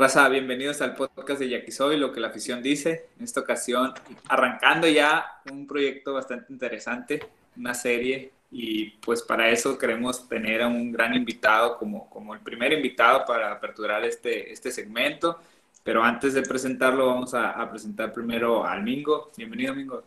[0.00, 3.10] Raza, bienvenidos al podcast de Yaquisoy, lo que la afición dice.
[3.18, 3.92] En esta ocasión,
[4.30, 7.20] arrancando ya un proyecto bastante interesante,
[7.54, 12.40] una serie, y pues para eso queremos tener a un gran invitado como, como el
[12.40, 15.38] primer invitado para aperturar este, este segmento.
[15.82, 19.30] Pero antes de presentarlo, vamos a, a presentar primero al Mingo.
[19.36, 20.02] Bienvenido, Mingo.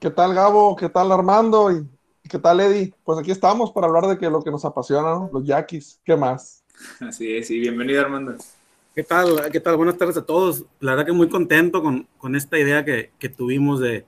[0.00, 0.74] ¿Qué tal, Gabo?
[0.74, 1.70] ¿Qué tal, Armando?
[1.70, 2.92] ¿Y qué tal, Eddie?
[3.04, 5.30] Pues aquí estamos para hablar de que lo que nos apasiona, ¿no?
[5.32, 6.00] los yaquis.
[6.04, 6.64] ¿Qué más?
[6.98, 8.34] Así es, y bienvenido, Armando.
[8.92, 9.50] ¿Qué tal?
[9.52, 9.76] ¿Qué tal?
[9.76, 10.64] Buenas tardes a todos.
[10.80, 14.04] La verdad que muy contento con, con esta idea que, que tuvimos de,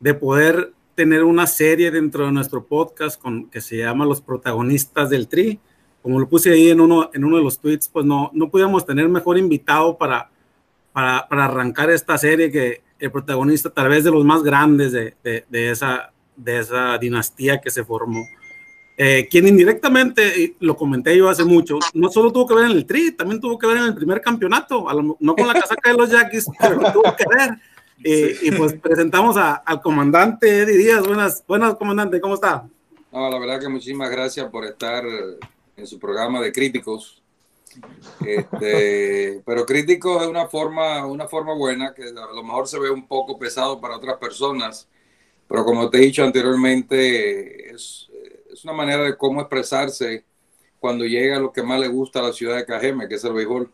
[0.00, 5.08] de, poder tener una serie dentro de nuestro podcast con, que se llama Los protagonistas
[5.08, 5.58] del Tri.
[6.02, 8.84] Como lo puse ahí en uno, en uno de los tweets, pues no, no podíamos
[8.84, 10.30] tener mejor invitado para,
[10.92, 15.16] para, para arrancar esta serie que el protagonista tal vez de los más grandes de,
[15.24, 18.26] de, de esa, de esa dinastía que se formó
[18.96, 22.86] eh, quien indirectamente, lo comenté yo hace mucho, no solo tuvo que ver en el
[22.86, 24.86] tri, también tuvo que ver en el primer campeonato,
[25.18, 27.58] no con la casaca de los Yaquis, pero tuvo que ver.
[28.04, 31.06] Eh, y pues presentamos a, al comandante Eddie Díaz.
[31.06, 32.68] Buenas, buenas, comandante, ¿cómo está?
[33.12, 35.04] No, la verdad que muchísimas gracias por estar
[35.76, 37.22] en su programa de críticos.
[38.24, 42.90] Este, pero críticos es una forma, una forma buena que a lo mejor se ve
[42.90, 44.88] un poco pesado para otras personas,
[45.48, 48.08] pero como te he dicho anteriormente, es,
[48.52, 50.24] es una manera de cómo expresarse
[50.78, 53.32] cuando llega lo que más le gusta a la ciudad de Cajeme, que es el
[53.32, 53.70] béisbol.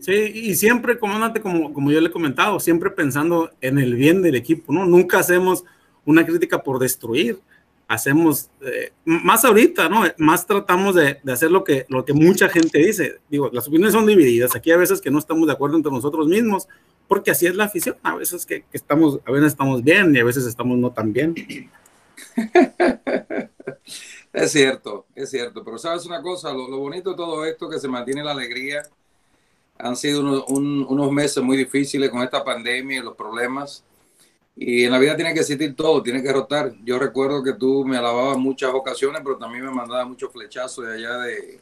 [0.00, 4.22] Sí, y siempre, comandante, como, como yo le he comentado, siempre pensando en el bien
[4.22, 4.84] del equipo, ¿no?
[4.84, 5.64] Nunca hacemos
[6.04, 7.38] una crítica por destruir,
[7.88, 10.02] hacemos, eh, más ahorita, ¿no?
[10.18, 13.16] Más tratamos de, de, hacer lo que, lo que mucha gente dice.
[13.30, 16.28] Digo, las opiniones son divididas, aquí a veces que no estamos de acuerdo entre nosotros
[16.28, 16.68] mismos,
[17.08, 20.18] porque así es la afición, a veces que, que estamos, a veces estamos bien y
[20.18, 21.34] a veces estamos no tan bien.
[24.32, 27.88] es cierto, es cierto, pero sabes una cosa, lo, bonito de todo esto que se
[27.88, 28.82] mantiene la alegría.
[29.78, 33.84] Han sido unos, un, unos meses muy difíciles con esta pandemia y los problemas.
[34.56, 36.72] Y en la vida tiene que existir todo, tiene que rotar.
[36.84, 40.94] Yo recuerdo que tú me alababas muchas ocasiones, pero también me mandabas muchos flechazos de
[40.94, 41.58] allá de,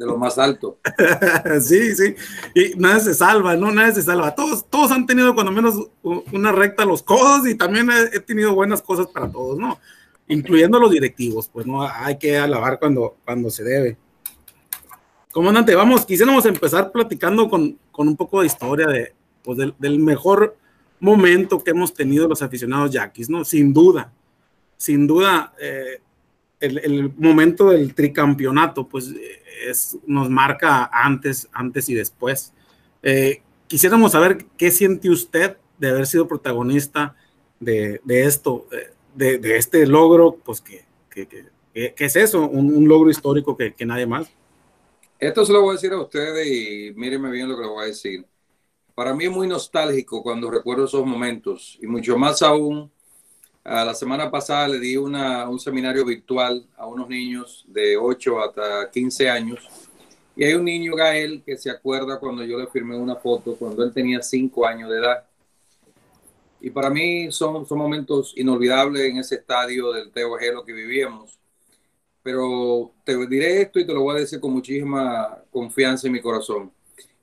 [0.00, 0.78] de lo más alto.
[1.60, 2.14] sí, sí.
[2.54, 3.70] Y nada se salva, ¿no?
[3.70, 4.34] Nada se salva.
[4.34, 8.54] Todos, todos han tenido cuando menos una recta a los codos y también he, tenido
[8.54, 9.78] buenas cosas para todos, ¿no?
[10.26, 13.98] Incluyendo los directivos, pues no hay que alabar cuando, cuando se debe.
[15.32, 19.12] Comandante, vamos, quisiéramos empezar platicando con, con un poco de historia de,
[19.42, 20.56] pues del, mejor
[20.98, 23.44] momento que hemos tenido los aficionados yaquis, ¿no?
[23.44, 24.14] Sin duda,
[24.78, 26.00] sin duda, eh,
[26.58, 29.12] el, el, momento del tricampeonato, pues
[29.68, 32.52] es, nos marca antes, antes y después.
[33.02, 37.16] Eh, quisiéramos saber qué siente usted de haber sido protagonista
[37.58, 38.66] de, esto,
[39.14, 40.84] de, de, este logro, pues que,
[41.74, 44.30] es eso, un, un, logro histórico que, nadie más.
[45.18, 47.84] Esto se lo voy a decir a ustedes y mírenme bien lo que les voy
[47.84, 48.26] a decir.
[48.94, 52.90] Para mí es muy nostálgico cuando recuerdo esos momentos y mucho más aún
[53.62, 58.90] Uh, la semana pasada le di un seminario virtual a unos niños de 8 hasta
[58.90, 59.68] 15 años.
[60.34, 63.84] Y hay un niño, Gael, que se acuerda cuando yo le firmé una foto cuando
[63.84, 65.26] él tenía 5 años de edad.
[66.60, 71.38] Y para mí son, son momentos inolvidables en ese estadio del TOG lo que vivíamos.
[72.22, 76.20] Pero te diré esto y te lo voy a decir con muchísima confianza en mi
[76.22, 76.72] corazón.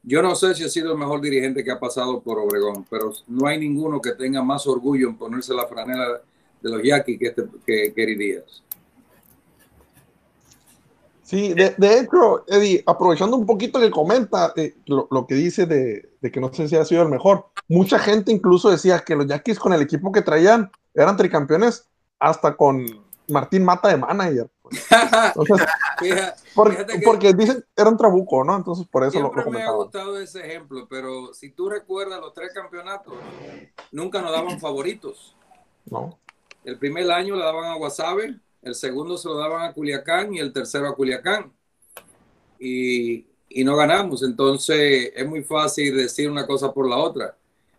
[0.07, 3.11] Yo no sé si ha sido el mejor dirigente que ha pasado por Obregón, pero
[3.27, 6.21] no hay ninguno que tenga más orgullo en ponerse la franela
[6.61, 8.63] de los Yaquis que, este, que, Díaz.
[11.23, 16.09] Sí, de, de, hecho, Eddie, aprovechando un poquito que comenta eh, lo, que dice de,
[16.31, 19.59] que no sé si ha sido el mejor, mucha gente incluso decía que los Yaquis
[19.59, 21.85] con el equipo que traían eran tricampeones
[22.17, 22.85] hasta con
[23.27, 24.49] Martín Mata de manager.
[24.69, 24.85] Pues.
[25.35, 25.67] Entonces,
[25.99, 28.55] fíjate, porque, fíjate que porque, dicen era un trabuco, ¿no?
[28.55, 32.33] Entonces por eso lo, lo me ha gustado ese ejemplo, pero si tú recuerdas los
[32.33, 33.13] tres campeonatos,
[33.91, 35.35] nunca nos daban favoritos.
[35.85, 36.17] No.
[36.63, 40.39] El primer año le daban a Guasave, el segundo se lo daban a Culiacán y
[40.39, 41.53] el tercero a Culiacán.
[42.59, 47.37] Y, y no ganamos, entonces es muy fácil decir una cosa por la otra.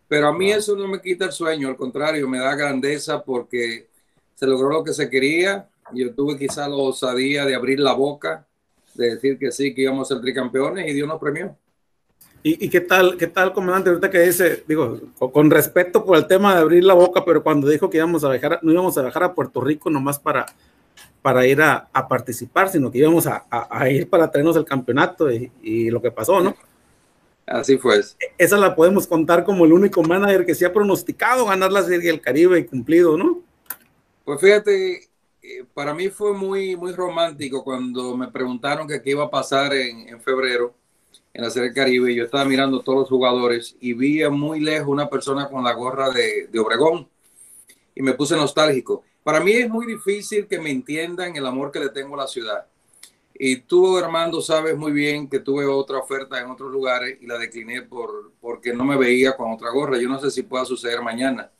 [0.09, 3.89] Pero a mí eso no me quita el sueño, al contrario, me da grandeza porque
[4.35, 5.69] se logró lo que se quería.
[5.95, 8.47] Yo tuve quizá la osadía de abrir la boca,
[8.95, 11.57] de decir que sí, que íbamos a ser tricampeones y Dios nos premió.
[12.43, 16.27] ¿Y, ¿Y, qué tal, qué tal, comandante, ahorita que dice, digo, con, respeto por el
[16.27, 19.03] tema de abrir la boca, pero cuando dijo que íbamos a viajar, no íbamos a
[19.03, 20.47] viajar a Puerto Rico nomás para,
[21.21, 24.65] para ir a, a participar, sino que íbamos a, a, a, ir para traernos el
[24.65, 26.57] campeonato y, y, lo que pasó, ¿no?
[27.45, 28.01] Así fue.
[28.37, 32.11] Esa la podemos contar como el único manager que se ha pronosticado ganar la Serie
[32.11, 33.41] del Caribe y cumplido, ¿no?
[34.25, 35.08] Pues fíjate,
[35.75, 40.09] para mí fue muy, muy romántico cuando me preguntaron que qué iba a pasar en,
[40.09, 40.75] en febrero
[41.33, 42.15] en la Serie Caribe.
[42.15, 45.73] Yo estaba mirando todos los jugadores y vi a muy lejos una persona con la
[45.73, 47.09] gorra de, de Obregón
[47.95, 49.05] y me puse nostálgico.
[49.23, 52.27] Para mí es muy difícil que me entiendan el amor que le tengo a la
[52.27, 52.67] ciudad.
[53.35, 57.39] Y tú, Armando, sabes muy bien que tuve otra oferta en otros lugares y la
[57.39, 59.99] decliné por, porque no me veía con otra gorra.
[59.99, 61.53] Yo no sé si pueda suceder mañana.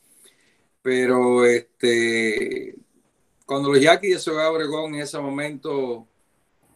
[0.81, 2.75] Pero este,
[3.49, 6.05] cuando los Yaquis de Ciudad Obregón en ese momento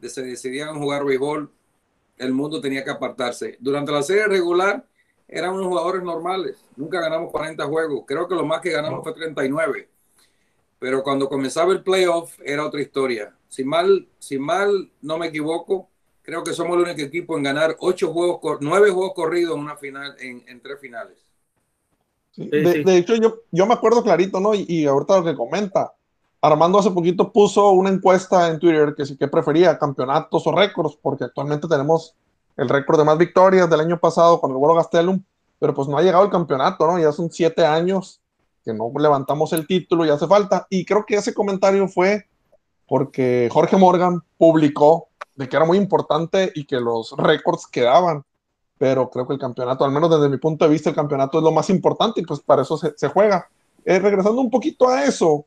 [0.02, 1.52] se decidían jugar béisbol,
[2.18, 3.58] el mundo tenía que apartarse.
[3.60, 4.84] Durante la serie regular
[5.28, 6.66] eran unos jugadores normales.
[6.76, 8.06] Nunca ganamos 40 juegos.
[8.08, 9.88] Creo que lo más que ganamos fue 39
[10.80, 13.34] pero cuando comenzaba el playoff era otra historia.
[13.48, 15.90] Si mal, si mal no me equivoco,
[16.24, 19.78] creo que somos el único equipo en ganar ocho juegos, nueve juegos corridos en una
[19.78, 21.18] final, en, en tres finales.
[22.32, 24.56] Sí, de, de, hecho, yo, yo me acuerdo clarito, ¿no?
[24.56, 25.94] Y, y, ahorita lo que comenta,
[26.44, 30.98] Armando hace poquito puso una encuesta en Twitter que sí que prefería campeonatos o récords,
[31.02, 32.16] porque actualmente tenemos
[32.58, 35.24] el récord de más victorias del año pasado con el World Gastelum,
[35.58, 37.00] pero pues no ha llegado el campeonato, ¿no?
[37.00, 38.20] Ya son siete años
[38.66, 40.68] que no levantamos el título y hace falta.
[40.70, 42.26] Y creo que ese comentario fue
[42.90, 45.08] porque Jorge Morgan publicó
[45.38, 48.26] de que era muy importante y que los récords quedaban.
[48.78, 51.44] Pero creo que el campeonato, al menos desde mi punto de vista, el campeonato es
[51.46, 53.48] lo más importante y pues para eso se, se juega.
[53.86, 55.46] Eh, regresando un poquito a eso,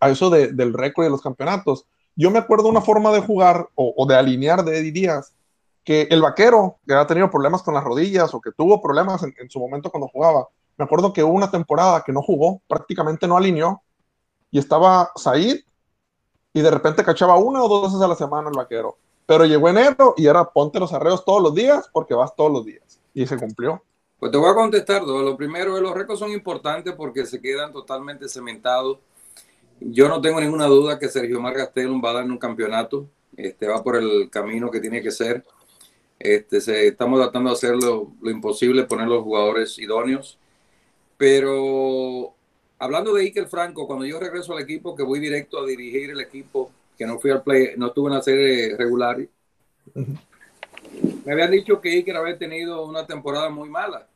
[0.00, 1.86] a eso de, del récord y de los campeonatos,
[2.16, 5.34] yo me acuerdo una forma de jugar o, de alinear de Eddie Díaz,
[5.82, 9.34] que el vaquero, que ha tenido problemas con las rodillas o que tuvo problemas en,
[9.38, 13.26] en su momento cuando jugaba, me acuerdo que hubo una temporada que no jugó, prácticamente
[13.26, 13.82] no alineó,
[14.50, 15.60] y estaba Said,
[16.52, 18.96] y de repente cachaba una o dos veces a la semana el vaquero.
[19.26, 22.64] Pero llegó enero y era ponte los arreos todos los días porque vas todos los
[22.64, 23.00] días.
[23.12, 23.82] Y se cumplió.
[24.20, 28.28] Pues te voy a contestar, Lo primero, los récords son importantes porque se quedan totalmente
[28.28, 28.98] cementados.
[29.80, 33.08] Yo no tengo ninguna duda que Sergio Mar Gastelum va a dar un campeonato.
[33.36, 35.44] Este, va por el camino que tiene que ser.
[36.18, 40.38] Este, estamos tratando de hacer lo, imposible, poner los jugadores idóneos.
[41.16, 42.34] Pero
[42.78, 46.20] hablando de Iker Franco, cuando yo regreso al equipo, que voy directo a dirigir el
[46.20, 49.18] equipo, que no fui al play, no estuve en la serie regular,
[51.24, 54.06] me habían dicho que Iker había tenido una temporada muy mala.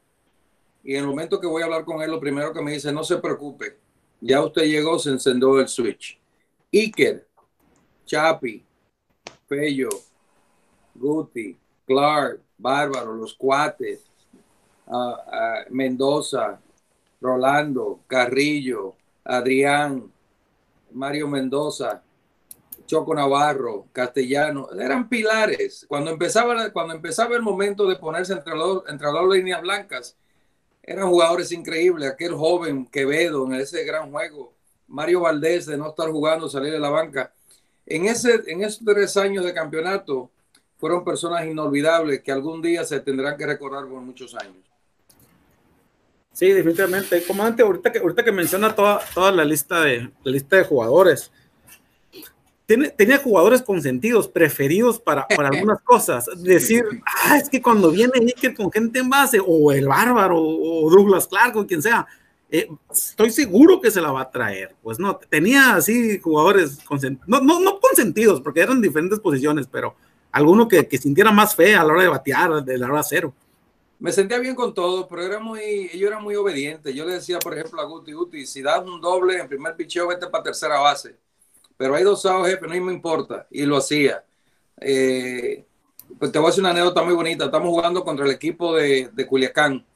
[0.85, 2.93] Y en el momento que voy a hablar con él, lo primero que me dice,
[2.93, 3.77] no se preocupe,
[4.21, 6.19] ya usted llegó, se encendió el switch.
[6.73, 7.27] Iker,
[8.05, 8.65] Chapi,
[9.47, 9.89] Fello,
[10.95, 11.57] Guti,
[11.87, 14.05] Clark, Bárbaro, los cuates,
[14.87, 15.15] uh,
[15.71, 16.61] Mendoza,
[17.21, 18.95] Rolando, Carrillo,
[19.25, 20.11] Adrián,
[20.93, 22.03] Mario Mendoza,
[22.87, 25.85] Choco Navarro, Castellano, eran pilares.
[25.89, 30.17] Cuando empezaba, cuando empezaba el momento de ponerse entre, los, entre las líneas blancas,
[30.89, 32.11] eran jugadores increíbles.
[32.11, 34.55] Aquel joven Quevedo en ese gran juego,
[34.87, 37.31] Mario Valdés de no estar jugando, salir de la banca.
[37.85, 40.31] En, ese, en esos tres años de campeonato
[40.79, 44.57] fueron personas inolvidables que algún día se tendrán que recordar por muchos años.
[46.33, 47.23] Sí, definitivamente.
[47.27, 51.31] Comandante, ahorita que, ahorita que menciona toda, toda la, lista de, la lista de jugadores,
[52.97, 56.27] tenía jugadores consentidos, preferidos para, para algunas cosas.
[56.37, 56.85] Decir,
[57.25, 61.27] ah, es que cuando viene Iker con gente en base, o el Bárbaro, o Douglas
[61.27, 62.07] Clark, o quien sea,
[62.51, 64.75] eh, estoy seguro que se la va a traer.
[64.83, 66.79] Pues no, tenía así jugadores
[67.27, 69.97] no, no, no consentidos, porque eran diferentes posiciones, pero
[70.31, 73.35] alguno que, que sintiera más fe a la hora de batear, de la hora cero
[73.99, 76.95] me sentía bien con todo, pero era muy, yo era muy obediente.
[76.95, 80.07] Yo le decía, por ejemplo, a Guti, Guti, si das un doble en primer picheo,
[80.07, 81.17] vete para tercera base.
[81.79, 83.47] Pero hay dos sábados, jefe, no me importa.
[83.51, 84.23] Y lo hacía.
[84.81, 85.65] Eh,
[86.19, 87.47] pues te voy a hacer una anécdota muy bonita.
[87.47, 89.87] Estamos jugando contra el equipo de, de Culiacán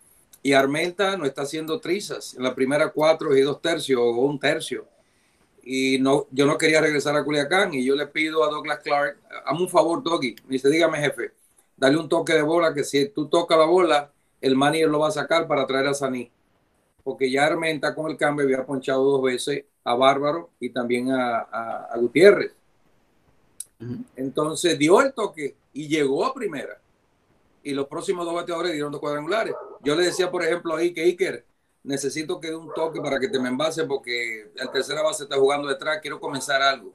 [0.42, 4.40] y Armenta nos está haciendo trizas en la primera cuatro y dos tercios o un
[4.40, 4.86] tercio.
[5.62, 9.18] Y no, yo no quería regresar a Culiacán y yo le pido a Douglas Clark,
[9.44, 10.36] hazme un favor, Doggy.
[10.46, 11.32] Me dice, dígame, jefe
[11.82, 15.08] dale un toque de bola que si tú tocas la bola, el manager lo va
[15.08, 16.30] a sacar para traer a Saní.
[17.04, 21.38] Porque ya Armenta con el cambio había ponchado dos veces a Bárbaro y también a,
[21.40, 22.52] a, a Gutiérrez.
[23.80, 24.04] Uh -huh.
[24.16, 26.78] Entonces dio el toque y llegó a primera.
[27.64, 29.54] Y los próximos dos bateadores dieron dos cuadrangulares.
[29.82, 31.44] Yo le decía, por ejemplo, a Iker, Iker,
[31.84, 35.36] necesito que dé un toque para que te me envase porque el tercera base está
[35.36, 36.94] jugando detrás, quiero comenzar algo.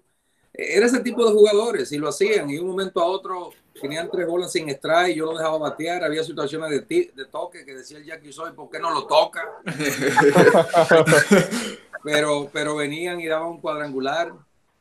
[0.53, 2.49] Era ese tipo de jugadores y lo hacían.
[2.49, 6.03] Y de un momento a otro tenían tres bolas sin strike, yo lo dejaba batear.
[6.03, 9.43] Había situaciones de, de toque que decía el Jackie Soy, ¿por qué no lo toca?
[12.03, 14.33] pero, pero venían y daban un cuadrangular.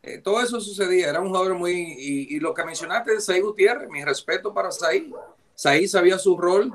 [0.02, 1.10] Eh, todo eso sucedía.
[1.10, 1.72] Era un jugador muy.
[1.72, 5.12] Y, lo que mencionaste de Saí Gutiérrez, mi respeto para Saí.
[5.54, 6.72] Saí sabía su rol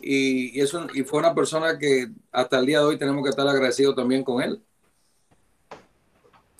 [0.00, 3.46] y, eso, y fue una persona que hasta el día de hoy tenemos que estar
[3.46, 4.62] agradecidos también con él.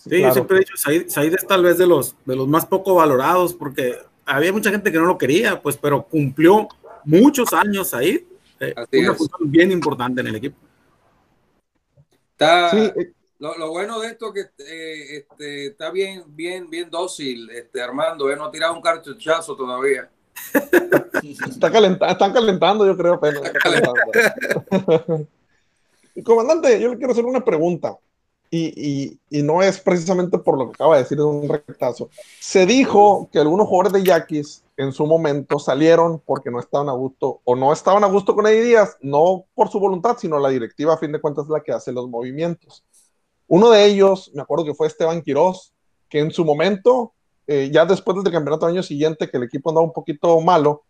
[0.08, 2.96] Sí, yo siempre he dicho, Said, es tal vez de los, de los más poco
[2.96, 6.66] valorados porque había mucha gente que no lo quería, pues, pero cumplió
[7.04, 8.26] muchos años ahí.
[8.58, 10.56] Eh, una función bien importante en el equipo.
[12.32, 13.12] Está, eh.
[13.38, 18.46] lo, bueno de esto que eh, este, está bien, bien, bien dócil, este, Armando, no
[18.46, 20.10] ha tirado un cartuchazo todavía.
[21.48, 23.20] Está calentando, están calentando, yo creo.
[26.24, 27.96] Comandante, yo le quiero hacer una pregunta
[28.54, 32.10] y, no es precisamente por lo que acaba de decir de un rectazo.
[32.38, 36.92] Se dijo que algunos jugadores de Yaquis en su momento salieron porque no estaban a
[36.92, 40.50] gusto o no estaban a gusto con Eddie Díaz, no por su voluntad, sino la
[40.50, 42.84] directiva a fin de cuentas es la que hace los movimientos.
[43.48, 45.72] Uno de ellos, me acuerdo que fue Esteban Quirós,
[46.10, 47.14] que en su momento,
[47.46, 50.82] eh, ya después del campeonato del año siguiente, que el equipo andaba un poquito malo,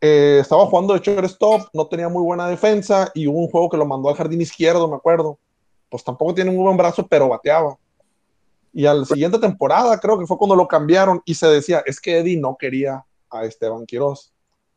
[0.00, 3.76] eh, estaba jugando de shortstop, no tenía muy buena defensa y hubo un juego que
[3.76, 5.38] lo mandó al jardín izquierdo, me acuerdo
[5.90, 7.76] pues tampoco tiene un buen brazo, pero bateaba.
[8.72, 12.00] Y a la siguiente temporada creo que fue cuando lo cambiaron y se decía, es
[12.00, 14.32] que Eddie no quería a Esteban Quiroz.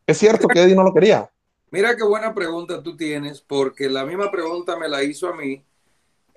[0.07, 1.29] Es cierto que Eddie no lo quería.
[1.69, 5.63] Mira qué buena pregunta tú tienes, porque la misma pregunta me la hizo a mí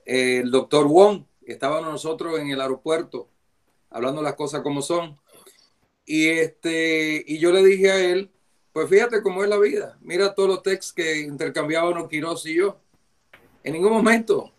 [0.05, 1.25] eh, el doctor Wong.
[1.47, 3.29] Estábamos nosotros en el aeropuerto
[3.91, 5.19] hablando las cosas como son.
[6.05, 8.31] Y, este, y yo le dije a él,
[8.73, 9.97] pues fíjate cómo es la vida.
[10.03, 12.79] Mira todos los textos que intercambiábamos Quiroz y yo.
[13.65, 14.53] En ningún momento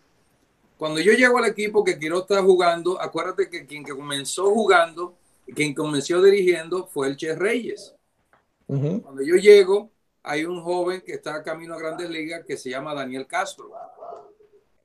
[0.78, 5.16] cuando yo llego al equipo que quiero estar jugando, acuérdate que quien comenzó jugando,
[5.52, 7.94] quien comenzó dirigiendo fue el Che Reyes.
[8.66, 9.90] Cuando yo llego,
[10.22, 13.72] hay un joven que está camino a Grandes Ligas que se llama Daniel Castro.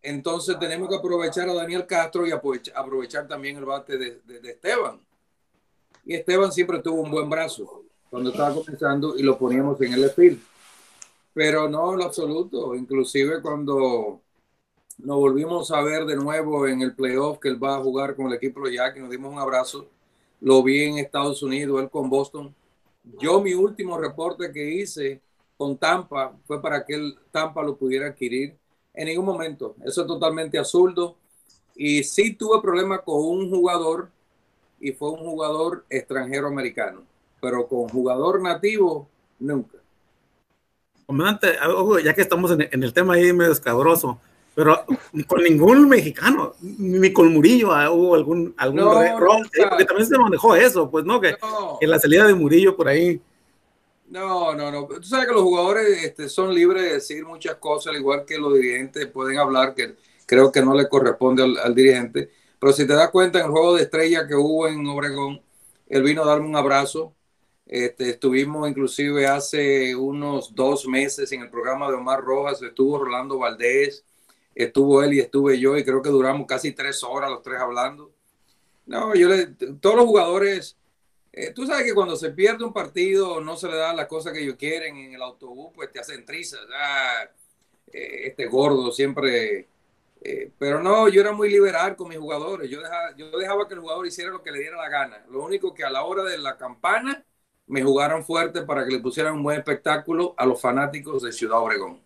[0.02, 5.00] Entonces tenemos que aprovechar a Daniel Castro y aprovechar, también el bate de, de, Esteban.
[6.06, 10.10] Y Esteban siempre tuvo un buen brazo cuando estaba comenzando y lo poníamos en el
[10.10, 10.42] field.
[11.34, 12.74] Pero no en lo absoluto.
[12.74, 14.23] Inclusive cuando
[14.98, 18.28] nos volvimos a ver de nuevo en el playoff que él va a jugar con
[18.28, 19.02] el equipo de Yankees.
[19.02, 19.88] Nos dimos un abrazo.
[20.40, 22.54] Lo vi en Estados Unidos, él con Boston.
[23.20, 25.22] Yo mi último reporte que hice
[25.58, 28.56] con Tampa fue para que el Tampa lo pudiera adquirir.
[28.94, 29.76] En ningún momento.
[29.84, 31.16] Eso es totalmente absurdo.
[31.76, 34.10] Y sí tuve problemas con un jugador
[34.80, 37.02] y fue un jugador extranjero americano.
[37.42, 39.08] Pero con jugador nativo,
[39.40, 39.78] nunca.
[41.06, 41.56] Comandante,
[42.04, 44.20] ya que estamos en, el tema ahí medio escabroso,
[44.56, 44.86] pero
[45.28, 48.80] con ningún mexicano, ni con Murillo ah, hubo algún, algún
[49.20, 51.36] rol, porque también se manejó eso, pues no, que
[51.82, 53.20] en la salida de Murillo por ahí.
[54.10, 54.86] No, no, no.
[54.86, 58.38] Tú sabes que los jugadores este, son libres de decir muchas cosas, al igual que
[58.38, 59.96] los dirigentes pueden hablar, que
[60.28, 62.30] creo que no le corresponde al, dirigente.
[62.60, 65.42] Pero si te das cuenta, en el juego de estrella que hubo en Obregón,
[65.88, 67.16] él vino a darme un abrazo.
[67.66, 73.40] Este, estuvimos inclusive hace unos dos meses en el programa de Omar Rojas, estuvo Rolando
[73.40, 74.06] Valdés,
[74.56, 78.12] estuvo él y estuve yo y creo que duramos casi tres horas los tres hablando.
[78.86, 79.30] No, yo
[79.80, 80.78] todos los jugadores,
[81.32, 84.34] eh, tú sabes que cuando se pierde un partido no se le da las cosas
[84.34, 87.24] que ellos quieren en el autobús, pues te hacen trizas, ah,
[87.92, 89.68] eh, este gordo siempre,
[90.22, 93.74] eh, pero no, yo era muy liberal con mis jugadores, yo dejaba, yo dejaba que
[93.74, 96.24] el jugador hiciera lo que le diera la gana, lo único que a la hora
[96.24, 97.24] de la campana
[97.68, 101.60] me jugaron fuerte para que le pusieran un buen espectáculo a los fanáticos de Ciudad
[101.60, 102.02] Obregón.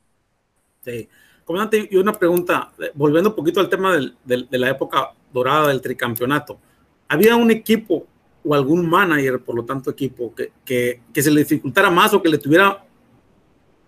[0.85, 1.09] Sí.
[1.47, 5.79] Comandante, y una pregunta, eh, volviendo un poquito al tema de la época dorada del
[5.79, 6.59] tricampeonato.
[7.07, 8.05] ¿Había un equipo
[8.43, 10.51] o algún manager, por lo tanto equipo, que,
[11.13, 12.83] que, se le dificultara más o que le tuviera,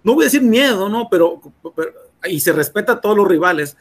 [0.04, 1.10] no voy a decir miedo, ¿no?
[1.10, 1.42] Pero,
[2.30, 3.78] y se respeta a todos los rivales,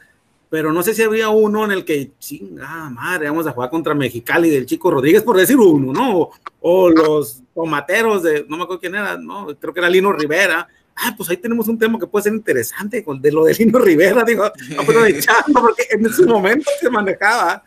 [0.49, 3.93] pero no sé si había uno en el que, chingada madre, vamos a jugar contra
[3.93, 6.31] Mexicali del Chico Rodríguez, por decir uno, ¿no?
[6.61, 9.47] O, los tomateros de, no me acuerdo quién era, ¿no?
[9.57, 10.67] Creo que era Lino Rivera,
[11.01, 13.79] ah, pues ahí tenemos un tema que puede ser interesante con de lo de Lino
[13.79, 17.63] Rivera, digo, aprovechando, porque en ese momento se manejaba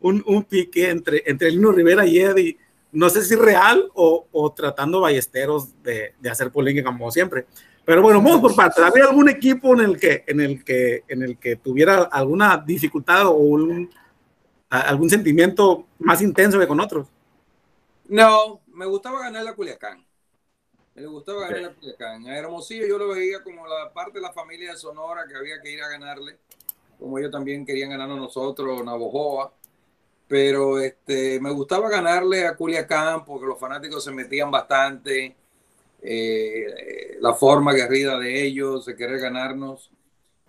[0.00, 2.58] un, un pique entre, entre Lino Rivera y Eddie,
[2.92, 7.46] no sé si real o, o tratando ballesteros de, de, hacer polémica como siempre.
[7.84, 8.82] Pero bueno, vamos por partes.
[8.82, 13.26] ¿Había algún equipo en el que, en el que, en el que tuviera alguna dificultad
[13.26, 13.90] o un,
[14.70, 17.08] algún sentimiento más intenso que con otros?
[18.08, 20.05] No, me gustaba ganar la Culiacán.
[20.96, 22.26] Me gustaba ganar la Culiacán.
[22.26, 25.60] A Hermosillo yo lo veía como la parte de la familia de Sonora que había
[25.60, 26.38] que ir a ganarle,
[26.98, 29.52] como ellos también querían ganar a nosotros, Navojoa.
[30.26, 35.36] pero este, me gustaba ganarle a Culiacán porque los fanáticos se metían bastante,
[36.00, 39.90] eh, la forma aguerrida de ellos, de querer ganarnos,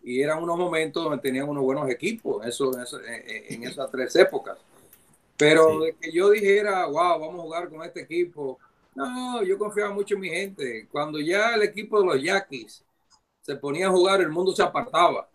[0.02, 4.58] y eran unos momentos donde tenían unos buenos equipos, eso, en esas tres épocas.
[5.36, 8.58] Pero de que yo dijera, wow, vamos a jugar con este equipo,
[8.98, 10.88] no, yo confiaba mucho en mi gente.
[10.92, 12.84] Cuando ya el equipo de los Yaquis
[13.42, 15.30] se ponía a jugar, el mundo se apartaba.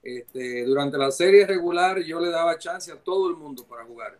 [0.00, 4.16] Este, durante la serie regular yo le daba chance a todo el mundo para jugar.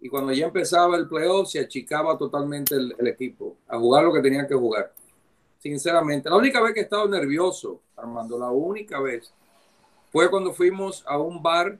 [0.00, 4.20] Y cuando ya empezaba el playoff se achicaba totalmente el, equipo a jugar lo que
[4.20, 4.92] tenía que jugar.
[5.58, 9.32] Sinceramente, la única vez que he estado nervioso, Armando, la única vez,
[10.12, 11.78] fue cuando fuimos a un bar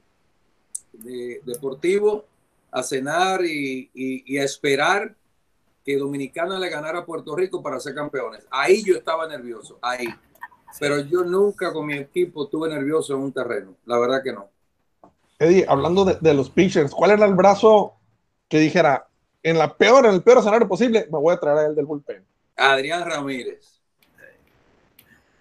[0.91, 2.25] deportivo
[2.71, 5.15] a cenar y, y, a esperar
[5.85, 8.47] que Dominicana le ganara a Puerto Rico para ser campeones.
[8.51, 10.09] Ahí yo estaba nervioso, ahí.
[10.81, 14.49] Pero yo nunca con mi equipo estuve nervioso en un terreno, la verdad que no.
[15.39, 17.95] Eddie, hablando de, los pitchers, ¿cuál era el brazo
[18.49, 19.07] que dijera,
[19.43, 21.85] en la peor, en el peor escenario posible, me voy a traer a él del
[21.85, 22.25] bullpen?
[22.57, 23.81] Adrián Ramírez.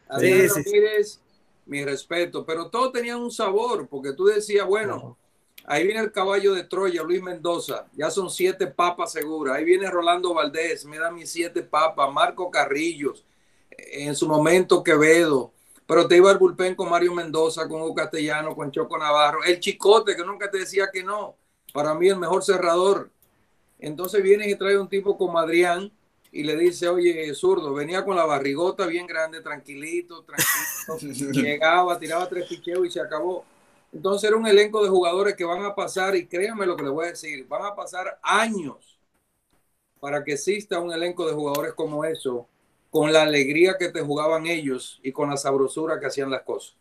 [0.09, 1.19] Adrián Ramírez,
[1.65, 5.17] mi respeto, pero todos tenían un sabor, porque tú decías, bueno,
[5.65, 7.86] Ahí viene el caballo de Troya, Luis Mendoza.
[7.93, 9.55] Ya son siete papas seguras.
[9.55, 12.12] Ahí viene Rolando Valdés, me da mis siete papas.
[12.12, 13.25] Marco Carrillos,
[13.70, 15.51] en su momento Quevedo.
[15.86, 19.43] Pero te iba al bullpen con Mario Mendoza, con Hugo Castellano, con Choco Navarro.
[19.43, 21.36] El Chicote, que nunca te decía que no.
[21.74, 23.10] Para mí el mejor cerrador.
[23.79, 25.91] Entonces viene y trae un tipo como Adrián
[26.32, 31.32] y le dice, oye, zurdo, venía con la barrigota bien grande, tranquilito, tranquilo.
[31.32, 33.46] llegaba, tiraba tres picheos y se acabó.
[33.93, 36.91] Entonces era un elenco de jugadores que van a pasar, y créanme lo que les
[36.91, 39.00] voy a decir, van a pasar años
[40.00, 42.47] para que exista un elenco de jugadores como eso,
[42.89, 46.75] con la alegría que te jugaban ellos y con la sabrosura que hacían las cosas.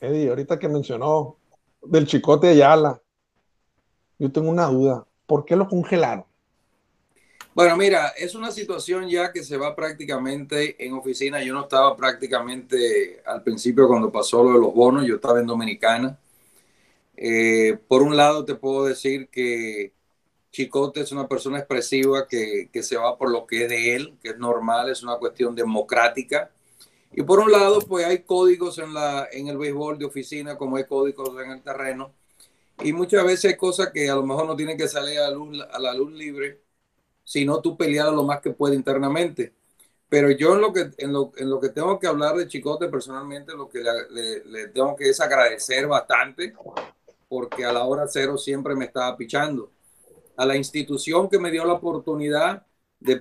[0.00, 1.36] Eddie, ahorita que mencionó
[1.82, 3.00] del chicote Ayala,
[4.18, 5.06] yo tengo una duda.
[5.26, 6.24] ¿Por qué lo congelaron?
[7.60, 11.42] Bueno, mira, es una situación ya que se va prácticamente en oficina.
[11.42, 15.46] Yo no estaba prácticamente al principio cuando pasó lo de los bonos, yo estaba en
[15.46, 16.18] Dominicana.
[17.14, 19.92] Eh, por un lado, te puedo decir que
[20.50, 24.16] Chicote es una persona expresiva que, que, se va por lo que es de él,
[24.22, 26.50] que es normal, es una cuestión democrática.
[27.12, 30.76] Y por un lado, pues hay códigos en, la, en el béisbol de oficina, como
[30.78, 32.14] hay códigos en el terreno.
[32.82, 35.32] Y muchas veces hay cosas que a lo mejor no tienen que salir a la
[35.32, 36.69] luz, a la luz libre
[37.30, 39.52] sino tú pelear lo más que puede internamente.
[40.08, 42.88] Pero yo en lo que, en lo, en lo que tengo que hablar de Chicote
[42.88, 46.52] personalmente, lo que le, tengo que es agradecer bastante,
[47.28, 49.70] porque a la hora cero siempre me estaba pichando.
[50.36, 52.66] A la institución que me dio la oportunidad
[52.98, 53.18] de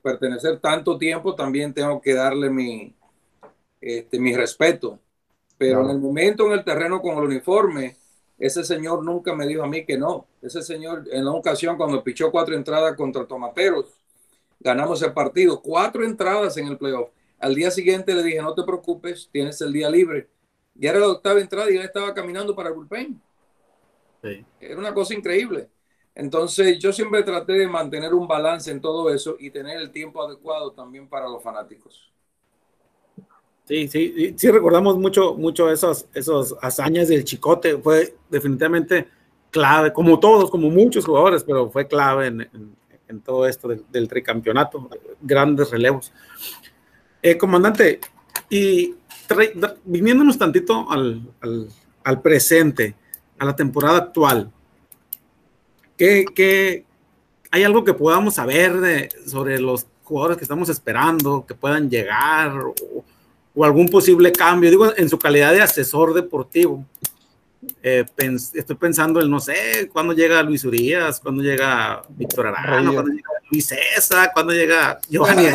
[0.00, 2.94] pertenecer tanto tiempo, también tengo que darle mi,
[3.80, 5.00] este, mi respeto.
[5.58, 7.96] Pero en el momento en el terreno con el uniforme,
[8.40, 10.26] ese señor nunca me dijo a mí que no.
[10.40, 13.86] Ese señor, en la ocasión, cuando pichó cuatro entradas contra Tomateros,
[14.58, 15.60] ganamos el partido.
[15.60, 17.10] Cuatro entradas en el playoff.
[17.38, 20.30] Al día siguiente le dije, no te preocupes, tienes el día libre.
[20.74, 23.22] Y era la octava entrada y él estaba caminando para el bullpen.
[24.58, 25.70] Era una cosa increíble.
[26.14, 30.22] Entonces yo siempre traté de mantener un balance en todo eso y tener el tiempo
[30.22, 32.12] adecuado también para los fanáticos.
[33.70, 39.06] Sí, sí, sí recordamos mucho, mucho esos, esos hazañas del Chicote, fue definitivamente
[39.52, 45.70] clave, como todos, como muchos jugadores, pero fue clave en, todo esto del, tricampeonato, grandes
[45.70, 46.12] relevos.
[47.22, 48.00] Eh, comandante,
[48.48, 48.96] y
[49.84, 51.22] viniéndonos tantito al,
[52.02, 52.96] al, presente,
[53.38, 54.50] a la temporada actual,
[55.96, 56.84] ¿qué, qué,
[57.52, 62.52] hay algo que podamos saber sobre los jugadores que estamos esperando, que puedan llegar?
[63.60, 66.82] O algún posible cambio, digo, en su calidad de asesor deportivo.
[67.82, 68.06] Eh,
[68.54, 73.28] estoy pensando en, no sé, cuándo llega Luis Urias, cuándo llega Víctor Arano, cuándo llega
[73.50, 75.44] Luis César, cuándo llega Giovanni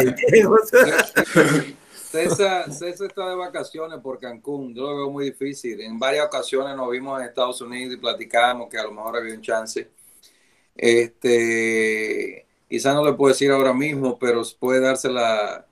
[2.11, 5.81] César, César está de vacaciones por Cancún, yo lo veo muy difícil.
[5.81, 9.33] En varias ocasiones nos vimos en Estados Unidos y platicamos que a lo mejor había
[9.33, 9.89] un chance.
[10.75, 15.65] Este, quizá no le puedo decir ahora mismo, pero puede darse la,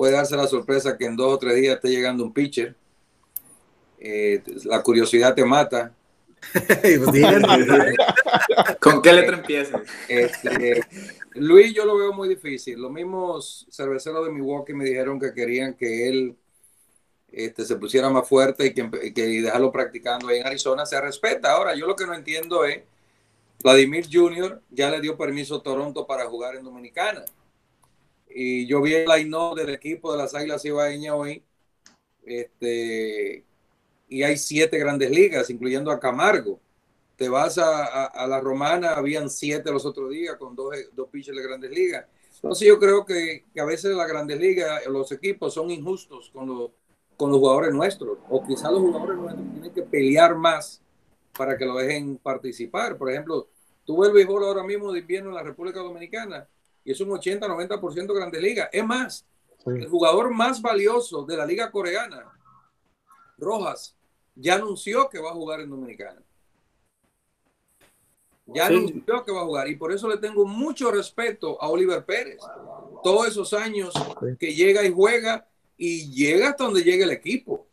[0.00, 2.74] puede darse la sorpresa que en dos o tres días esté llegando un pitcher.
[3.98, 5.94] Eh, la curiosidad te mata.
[8.80, 9.82] ¿Con qué letra empieza?
[10.08, 10.86] Este,
[11.34, 12.80] Luis, yo lo veo muy difícil.
[12.80, 16.34] Los mismos cerveceros de Milwaukee me dijeron que querían que él
[17.30, 20.86] este, se pusiera más fuerte y que, que dejarlo practicando ahí en Arizona.
[20.86, 21.52] Se respeta.
[21.52, 22.84] Ahora, yo lo que no entiendo es,
[23.62, 24.62] Vladimir Jr.
[24.70, 27.22] ya le dio permiso a Toronto para jugar en Dominicana
[28.32, 31.42] y yo vi el line del equipo de las Águilas Ibaeñas hoy.
[32.24, 33.44] Este,
[34.08, 36.60] y hay siete grandes ligas, incluyendo a Camargo,
[37.16, 41.36] Te vas a, a, la Romana, habían siete los otros días con dos, dos pitchers
[41.36, 42.06] de grandes ligas.
[42.34, 46.48] Entonces yo creo que, que a veces la grandes ligas, los equipos son injustos con
[46.48, 46.70] los,
[47.16, 50.80] con los jugadores nuestros, o quizás los jugadores nuestros tienen que pelear más
[51.36, 52.96] para que lo dejen participar.
[52.96, 53.48] Por ejemplo,
[53.84, 56.48] tú ves el béisbol ahora mismo de invierno en la República Dominicana
[56.84, 58.68] y es un 80-90% Grandes Ligas.
[58.72, 59.26] Es más,
[59.66, 62.32] el jugador más valioso de la Liga Coreana,
[63.38, 63.94] Rojas,
[64.34, 66.22] ya anunció que va a jugar en Dominicana.
[68.46, 72.04] Ya anunció que va a jugar y por eso le tengo mucho respeto a Oliver
[72.04, 72.40] Pérez.
[73.02, 73.94] Todos esos años
[74.38, 77.66] que llega y juega y llega hasta donde llegue el equipo.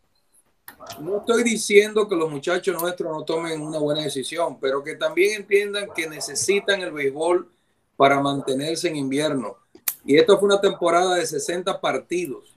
[1.01, 5.41] No estoy diciendo que los muchachos nuestros no tomen una buena decisión, pero que también
[5.41, 7.51] entiendan que necesitan el béisbol
[7.97, 9.57] para mantenerse en invierno.
[10.05, 12.55] Y esto fue una temporada de 60 partidos.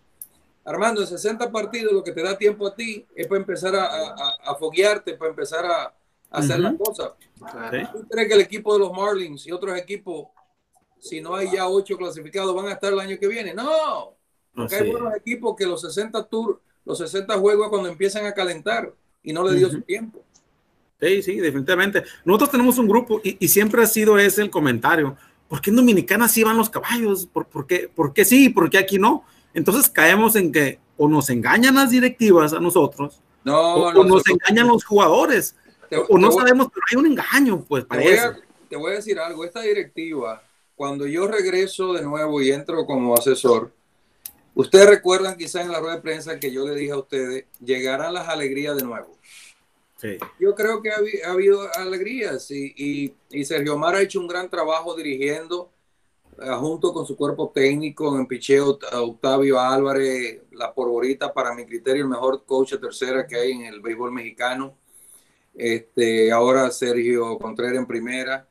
[0.65, 3.89] Armando, en 60 partidos lo que te da tiempo a ti es para empezar a,
[4.45, 5.95] a, foguearte, para empezar a,
[6.31, 7.13] hacer las cosas.
[7.93, 10.29] ¿Tú crees que el equipo de los Marlins y otros equipos,
[11.01, 13.53] si no hay ya ocho clasificados, van a estar el año que viene?
[13.53, 14.15] No,
[14.55, 18.93] porque hay buenos equipos que los 60 tours, los 60 juegos cuando empiezan a calentar
[19.23, 20.23] y no le dio su tiempo.
[21.01, 22.05] Sí, sí, definitivamente.
[22.25, 25.17] Nosotros tenemos un grupo y, siempre ha sido ese el comentario.
[25.51, 27.27] ¿Por qué en Dominicana sí van los caballos?
[27.27, 28.51] ¿Por, por, qué, ¿Por qué sí?
[28.51, 29.25] ¿Por qué aquí no?
[29.53, 34.69] Entonces caemos en que o nos engañan las directivas a nosotros, no, o, nos engañan
[34.69, 35.57] los jugadores,
[36.09, 37.85] o no sabemos, pero hay un engaño, pues
[38.69, 40.41] te voy a decir algo, esta directiva,
[40.77, 43.73] cuando yo regreso de nuevo y entro como asesor,
[44.55, 48.13] Ustedes recuerdan quizás en la rueda de prensa que yo le dije a ustedes, llegarán
[48.13, 49.17] las alegrías de nuevo.
[50.01, 50.17] Sí.
[50.39, 55.71] Yo creo que ha, habido alegrías y, Sergio Mar ha hecho un gran trabajo dirigiendo
[56.41, 62.05] eh, junto con su cuerpo técnico en picheo Octavio Álvarez, la porborita para mi criterio
[62.05, 64.75] el mejor coach de tercera que hay en el béisbol mexicano.
[65.55, 68.49] Este, ahora Sergio Contreras en primera,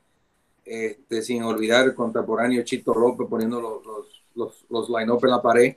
[0.64, 5.42] este, sin olvidar el contemporáneo Chito López poniendo los, los, los, los line-up en la
[5.42, 5.76] pared.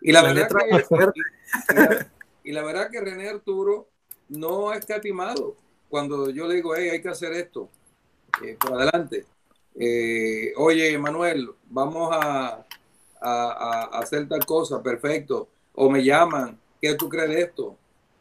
[0.00, 2.06] Y la, verdad que,
[2.50, 3.88] y la verdad que René Arturo
[4.28, 5.56] no ha escatimado
[5.88, 7.68] cuando yo le digo, hey, hay que hacer esto,
[8.44, 9.24] eh, por adelante.
[9.78, 12.64] Eh, oye, Manuel, vamos a,
[13.20, 15.48] hacer tal cosa, perfecto.
[15.74, 17.76] O me llaman, ¿qué tú crees de esto?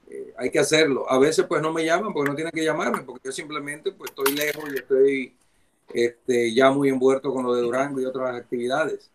[0.09, 1.09] Eh, hay que hacerlo.
[1.09, 4.11] A veces pues no me llaman porque no tienen que llamarme, porque yo simplemente pues
[4.11, 5.35] estoy lejos y estoy
[5.93, 9.11] este, ya muy envuelto con lo de Durango y otras actividades.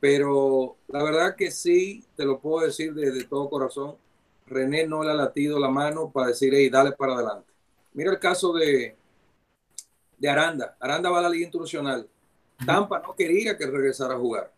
[0.00, 3.96] Pero la verdad que sí, te lo puedo decir desde todo corazón,
[4.50, 7.52] René no le ha latido la mano para decir, hey, dale para adelante.
[7.94, 8.96] Mira el caso de,
[10.18, 10.76] de Aranda.
[10.80, 12.06] Aranda va a la Liga Internacional.
[12.66, 14.52] Tampa no quería que regresara a jugar.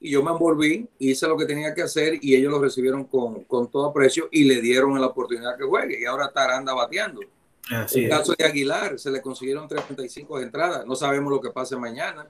[0.00, 3.42] Y yo me envolví, hice lo que tenía que hacer y ellos lo recibieron con,
[3.44, 6.00] con todo aprecio y le dieron la oportunidad que juegue.
[6.00, 7.22] Y ahora está Aranda bateando.
[7.22, 10.86] en el caso de Aguilar, se le consiguieron 35 entradas.
[10.86, 12.28] No sabemos lo que pase mañana.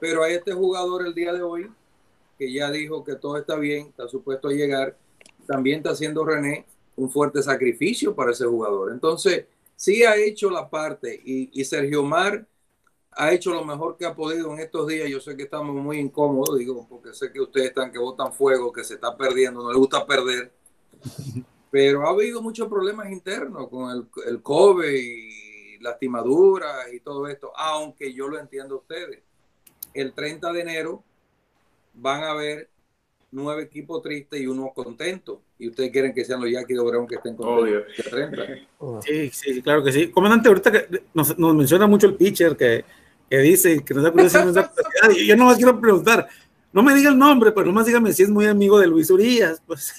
[0.00, 1.70] Pero a este jugador el día de hoy,
[2.38, 4.96] que ya dijo que todo está bien, está supuesto a llegar,
[5.48, 8.92] también está haciendo René un fuerte sacrificio para ese jugador.
[8.92, 12.46] Entonces, sí ha hecho la parte y, Sergio Mar
[13.10, 15.08] ha hecho lo mejor que ha podido en estos días.
[15.08, 18.72] Yo sé que estamos muy incómodos, digo, porque sé que ustedes están que botan fuego,
[18.72, 20.52] que se está perdiendo, no le gusta perder.
[21.70, 27.52] Pero ha habido muchos problemas internos con el, el COVID y lastimaduras y todo esto,
[27.56, 29.22] aunque yo lo entiendo a ustedes
[29.94, 31.04] el 30 de enero
[31.94, 32.70] van a haber
[33.30, 35.42] nueve equipos tristes y uno contento.
[35.58, 37.84] Y ustedes quieren que sean los Yankees de Obregón que estén contentos.
[39.04, 40.10] Sí, sí, claro que sí.
[40.10, 42.84] Comandante, ahorita que nos, menciona mucho el pitcher que,
[43.28, 44.72] que dice que nos da curiosidad.
[45.26, 46.28] yo no más quiero preguntar.
[46.70, 49.62] No me diga el nombre, pero nomás dígame si es muy amigo de Luis Urias.
[49.66, 49.94] Pues.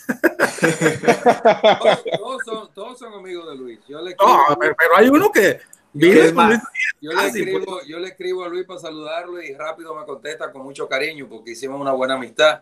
[2.19, 3.79] todos, son, todos, son, amigos de Luis.
[3.87, 5.59] Yo le no, pero hay uno que
[5.93, 10.61] yo, le escribo, yo le escribo a Luis para saludarlo y rápido me contesta con
[10.61, 12.61] mucho cariño porque hicimos una buena amistad.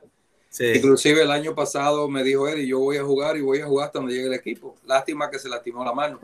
[0.60, 3.88] Inclusive el año pasado me dijo Eddie, yo voy a jugar y voy a jugar
[3.88, 4.76] hasta donde llegue el equipo.
[4.86, 6.20] Lástima que se lastimó la mano.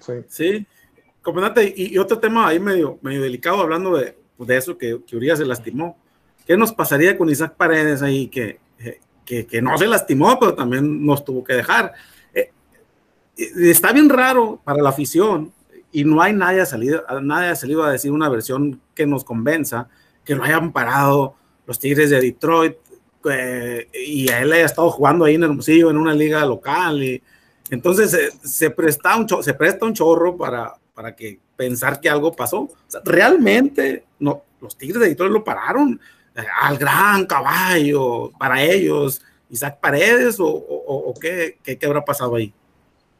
[0.00, 0.66] Sí, sí.
[1.22, 5.38] Comandante, y, otro tema ahí medio, medio delicado, hablando de, de eso, que, que Urias
[5.38, 5.98] se lastimó.
[6.46, 8.58] ¿Qué nos pasaría con Isaac Paredes ahí, que,
[9.24, 11.92] que, que no se lastimó, pero también nos tuvo que dejar?
[12.34, 12.50] Eh,
[13.36, 15.52] está bien raro para la afición
[15.90, 19.88] y no hay nadie salido, nadie ha salido a decir una versión que nos convenza
[20.24, 22.76] que lo hayan parado los Tigres de Detroit
[23.30, 27.22] eh, y él haya estado jugando ahí en Hermosillo en una liga local y
[27.70, 32.32] entonces eh, se, presta un se presta un chorro para, para que pensar que algo
[32.32, 32.68] pasó.
[33.04, 36.00] realmente no, los Tigres de Detroit lo pararon
[36.36, 42.36] eh, al gran caballo para ellos, Isaac Paredes o, o, qué, qué, qué habrá pasado
[42.36, 42.52] ahí.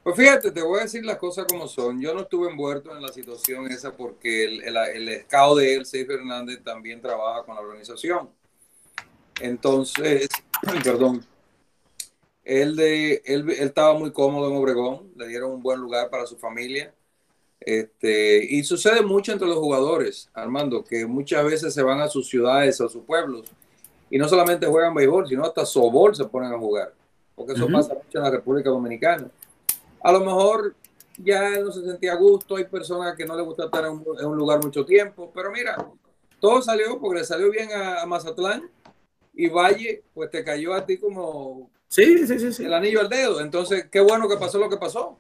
[0.02, 1.98] Pues fíjate, te voy a decir las cosas como son.
[1.98, 6.08] Yo no estuve envuelto en la situación esa porque el, el, el de él, Seif
[6.08, 8.28] Fernández, también trabaja con la organización.
[9.40, 10.28] Entonces,
[10.84, 11.24] perdón,
[12.44, 16.26] él, de, él, él, estaba muy cómodo en Obregón, le dieron un buen lugar para
[16.26, 16.94] su familia.
[17.60, 22.28] Este, y sucede mucho entre los jugadores, Armando, que muchas veces se van a sus
[22.28, 23.50] ciudades o a sus pueblos
[24.10, 26.92] y no solamente juegan béisbol, sino hasta sobol se ponen a jugar,
[27.34, 27.72] porque eso uh -huh.
[27.72, 29.30] pasa mucho en la República Dominicana.
[30.02, 30.74] A lo mejor
[31.16, 33.92] ya él no se sentía a gusto, hay personas que no les gusta estar en
[33.92, 35.88] un, en un lugar mucho tiempo, pero mira,
[36.40, 38.70] todo salió porque le salió bien a, a Mazatlán
[39.34, 42.64] y Valle, pues te cayó a ti como Sí, sí, sí, sí.
[42.64, 43.40] El anillo al dedo.
[43.40, 45.16] Entonces, qué bueno que pasó lo que pasó.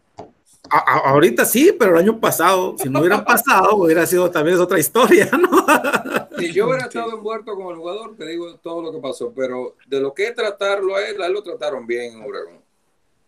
[0.68, 4.58] A, a, ahorita sí, pero el año pasado, si no hubiera pasado, hubiera sido también
[4.58, 5.64] otra historia, ¿no?
[6.36, 9.76] Si yo hubiera estado envuelto como el jugador, te digo todo lo que pasó, pero
[9.86, 12.58] de lo que es tratarlo a él, a él lo trataron bien en Obregón.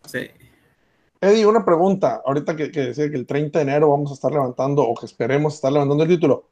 [0.06, 0.28] Sí.
[1.20, 2.20] Eddie, una pregunta.
[2.26, 5.06] Ahorita que, que decía que el 30 de enero vamos a estar levantando, o que
[5.06, 6.48] esperemos estar levantando el título.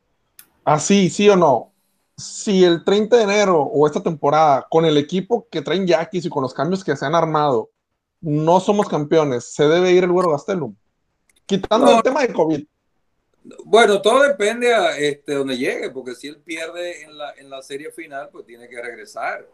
[0.64, 1.73] ¿Así, sí o no?
[2.16, 6.31] Si el 30 de enero o esta temporada, con el equipo que traen Yaquis y
[6.31, 7.70] con los cambios que se han armado,
[8.20, 10.74] no somos campeones, ¿se debe ir el Güero Gastelum?
[11.46, 11.96] Quitando no.
[11.96, 12.66] el tema de COVID.
[13.64, 17.61] Bueno, todo depende a este, donde llegue, porque si él pierde en la, en la
[17.61, 19.46] serie final, pues tiene que regresar.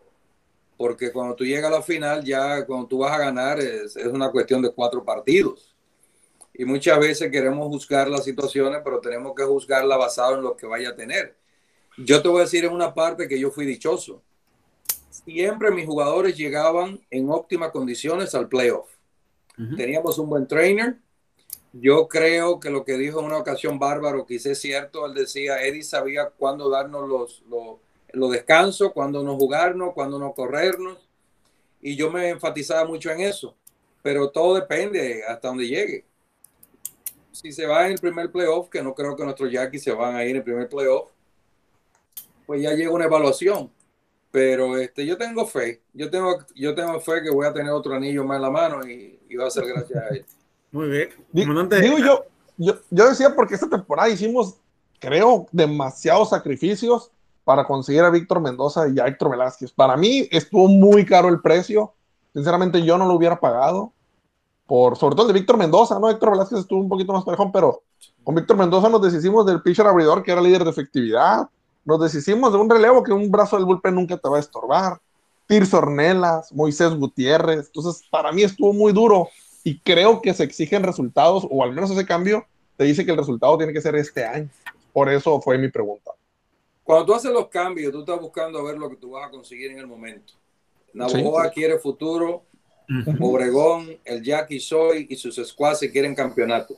[0.76, 4.06] Porque cuando tú llegas a la final, ya cuando tú vas a ganar, es, es
[4.06, 5.74] una cuestión de cuatro partidos.
[6.54, 10.66] Y muchas veces queremos juzgar las situaciones, pero tenemos que juzgarla basado en lo que
[10.66, 11.39] vaya a tener
[12.04, 14.22] yo te voy a decir en una parte que yo fui dichoso.
[15.10, 18.88] Siempre mis jugadores llegaban en óptimas condiciones al playoff.
[19.58, 19.76] Uh -huh.
[19.76, 20.96] Teníamos un buen trainer.
[21.72, 25.62] Yo creo que lo que dijo en una ocasión Bárbaro, quizás es cierto, él decía,
[25.62, 27.76] Eddie sabía cuándo darnos los, los,
[28.12, 30.98] los descansos, cuándo no jugarnos, cuándo no corrernos.
[31.80, 33.54] Y yo me enfatizaba mucho en eso.
[34.02, 36.04] Pero todo depende hasta donde llegue.
[37.30, 40.16] Si se va en el primer playoff, que no creo que nuestros Yankees se van
[40.16, 41.10] a ir en el primer playoff,
[42.50, 43.70] pues ya llega una evaluación.
[44.32, 47.94] Pero este, yo tengo fe, yo tengo, yo tengo fe que voy a tener otro
[47.94, 50.26] anillo más en la mano y, y va a ser gracias a él.
[50.72, 51.10] Muy bien.
[51.30, 52.24] Digo yo,
[52.56, 54.56] yo, yo decía porque esta temporada hicimos,
[54.98, 57.12] creo, demasiados sacrificios
[57.44, 59.70] para conseguir a Víctor Mendoza y a Héctor Velázquez.
[59.70, 61.94] Para mí estuvo muy caro el precio.
[62.32, 63.92] Sinceramente yo no lo hubiera pagado.
[64.66, 66.10] Por, sobre todo el de Víctor Mendoza, ¿no?
[66.10, 67.84] Héctor Velázquez estuvo un poquito más parejón, pero
[68.24, 71.48] con Víctor Mendoza nos deshicimos del pitcher abridor que era líder de efectividad
[71.84, 75.00] nos deshicimos de un relevo que un brazo del bullpen nunca te va a estorbar.
[75.46, 77.66] Tirso Ornelas, Moisés Gutiérrez.
[77.66, 79.28] Entonces, para mí estuvo muy duro
[79.64, 83.16] y creo que se exigen resultados, o al menos ese cambio te dice que el
[83.16, 84.48] resultado tiene que ser este año.
[84.92, 86.12] Por eso fue mi pregunta.
[86.82, 89.70] Cuando tú haces los cambios, tú estás buscando ver lo que tú vas a conseguir
[89.70, 90.32] en el momento.
[90.92, 91.50] Navajoa sí.
[91.54, 92.44] quiere futuro,
[92.88, 93.16] uh -huh.
[93.20, 96.74] Obregón, el Jackie Soy y sus squads quieren campeonato.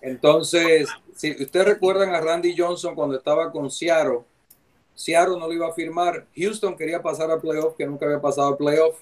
[0.00, 4.20] Entonces, si ustedes recuerdan a Randy Johnson cuando estaba con Seattle,
[4.94, 6.26] Seattle no lo iba a firmar.
[6.36, 9.00] Houston quería pasar a playoff, que nunca había pasado a playoff.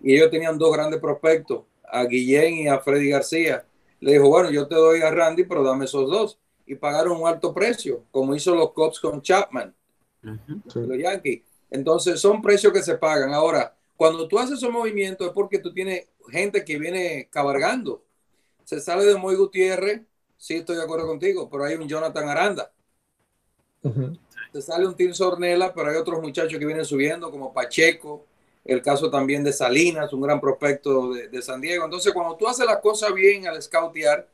[0.00, 3.64] Y ellos tenían dos grandes prospectos, a Guillén y a Freddy García.
[4.00, 6.38] Le dijo, bueno, yo te doy a Randy, pero dame esos dos.
[6.66, 9.74] Y pagaron un alto precio, como hizo los Cubs con Chapman,
[10.22, 11.42] uh -huh, los Yankees.
[11.70, 13.32] Entonces, son precios que se pagan.
[13.32, 18.04] Ahora, cuando tú haces esos movimientos es porque tú tienes gente que viene cabalgando.
[18.64, 20.02] Se sale de Moy Gutiérrez,
[20.38, 22.70] sí estoy de acuerdo contigo, pero hay un Jonathan Aranda.
[23.82, 24.18] Uh -huh.
[24.52, 28.24] Se sale un Tim Sornella, pero hay otros muchachos que vienen subiendo, como Pacheco,
[28.64, 31.84] el caso también de Salinas, un gran prospecto de, de San Diego.
[31.84, 34.26] Entonces, cuando tú haces las cosas bien al scoutear,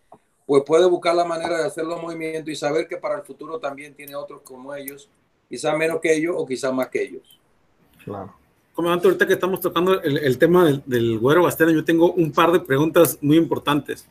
[0.46, 3.58] pues puedes buscar la manera de hacer los movimientos y saber que para el futuro
[3.58, 5.08] también tiene otros como ellos,
[5.48, 7.40] quizás menos que ellos o quizás más que ellos.
[8.04, 8.34] Claro.
[8.74, 12.30] Comandante, ahorita que estamos tocando el, el tema del, del güero Bastena, yo tengo un
[12.32, 14.06] par de preguntas muy importantes.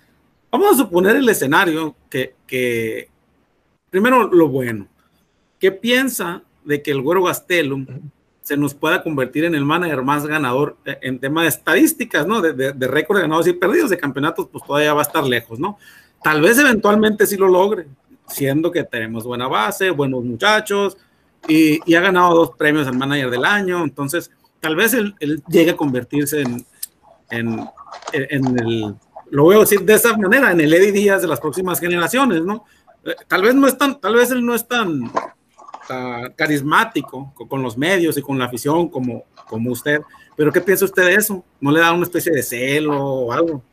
[0.54, 3.10] Vamos a suponer el escenario que, que
[3.90, 4.88] primero lo bueno.
[5.60, 7.88] ¿Qué piensa de que el Güero Gastelum
[8.44, 12.40] se nos pueda convertir en el manager más ganador en tema de estadísticas, ¿no?
[12.40, 15.24] De, de, de récord de ganados y perdidos de campeonatos, pues todavía va a estar
[15.24, 15.80] lejos, ¿no?
[16.22, 17.88] Tal vez eventualmente sí lo logre,
[18.28, 20.98] siendo que tenemos buena base, buenos muchachos
[21.48, 25.42] y, y ha ganado dos premios al manager del año, entonces tal vez él, él
[25.48, 26.64] llegue a convertirse en,
[27.32, 27.68] en,
[28.14, 28.96] en el
[29.34, 32.44] lo voy a decir de esa manera, en el Eddie Díaz de las próximas generaciones,
[32.44, 32.66] ¿no?
[33.28, 35.12] Tal vez no es tan, tal vez él no es tan,
[36.36, 40.02] carismático con, los medios y con la afición como, como usted,
[40.38, 41.44] pero ¿qué piensa usted de eso?
[41.60, 43.64] ¿No le da una especie de celo o algo?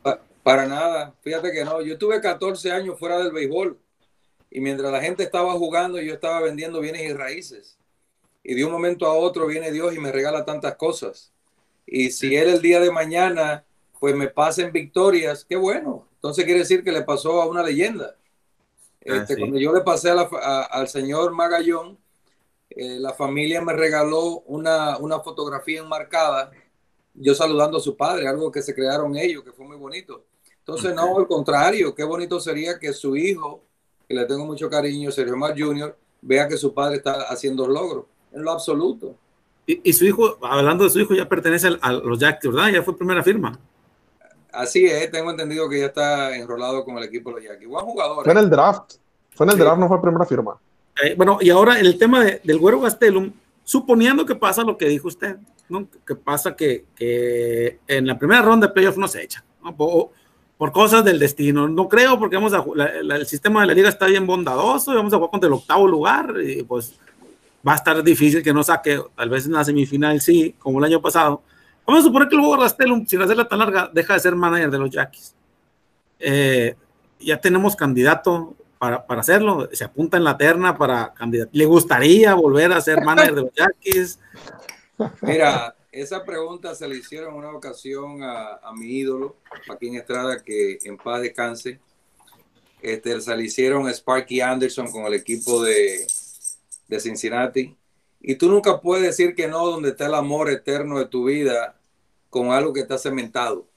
[0.42, 3.78] Para nada, fíjate que no, yo tuve 14 años fuera del béisbol
[4.50, 7.78] y mientras la gente estaba jugando yo estaba vendiendo bienes y raíces
[8.42, 11.32] y de un momento a otro viene Dios y me regala tantas cosas
[11.84, 13.64] y si él el día de mañana
[14.00, 16.08] pues me pasen victorias, qué bueno.
[16.14, 18.16] Entonces quiere decir que le pasó a una leyenda.
[19.06, 21.98] Ah, este, Cuando yo le pasé al señor Magallón,
[22.70, 26.50] eh, la familia me regaló una, una fotografía enmarcada,
[27.14, 30.24] yo saludando a su padre, algo que se crearon ellos, que fue muy bonito.
[30.58, 33.64] Entonces, no, al contrario, qué bonito sería que su hijo,
[34.08, 38.04] que le tengo mucho cariño, Sergio Mar Jr., vea que su padre está haciendo logros,
[38.32, 39.16] en lo absoluto.
[39.66, 42.70] Y, su hijo, hablando de su hijo, ya pertenece a los Yankees, ¿verdad?
[42.72, 43.58] Ya fue primera firma.
[44.52, 47.68] Así es, tengo entendido que ya está enrolado con el equipo de los Yankees.
[47.68, 48.24] Buen jugador.
[48.24, 48.42] Fue en ¿eh?
[48.42, 48.94] el draft.
[49.30, 50.58] Fue en el draft, no fue primera firma.
[51.02, 53.32] Eh, bueno, y ahora el tema del Güero Gastelum,
[53.64, 55.36] suponiendo que pasa lo que dijo usted,
[55.68, 55.86] ¿no?
[56.06, 59.74] que pasa que, que en la primera ronda de playoff no se echa, ¿no?
[59.74, 60.10] por,
[60.58, 61.68] por, cosas del destino.
[61.68, 65.12] No creo, porque vamos a, el sistema de la liga está bien bondadoso y vamos
[65.12, 66.98] a jugar contra el octavo lugar, y pues
[67.66, 70.84] va a estar difícil que no saque, tal vez en la semifinal sí, como el
[70.84, 71.42] año pasado.
[71.86, 74.70] Vamos a suponer que el Hugo Rastelum, sin hacerla tan larga, deja de ser manager
[74.70, 75.34] de los Jackies.
[76.18, 76.76] Eh,
[77.18, 81.50] ya tenemos candidato para, para, hacerlo, se apunta en la terna para candidato.
[81.52, 84.18] ¿Le gustaría volver a ser manager de los Jackies?
[85.22, 90.42] Mira, esa pregunta se le hicieron en una ocasión a, a mi ídolo, Joaquín Estrada,
[90.42, 91.80] que en paz descanse.
[92.80, 96.06] Este, se le hicieron a Sparky Anderson con el equipo de,
[96.88, 97.76] de Cincinnati.
[98.20, 101.80] Y tú nunca puedes decir que no donde está el amor eterno de tu vida
[102.28, 103.68] con algo que está cementado.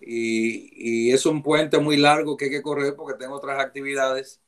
[0.00, 4.40] Y, es un puente muy largo que hay que correr porque tengo otras actividades,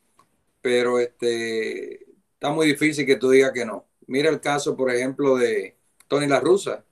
[0.60, 3.86] pero este, está muy difícil que tú digas que no.
[4.06, 5.76] Mira el caso, por ejemplo, de
[6.08, 6.84] Tony La Russa.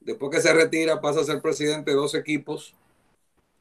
[0.00, 2.74] Después que se retira, pasa a ser presidente de dos equipos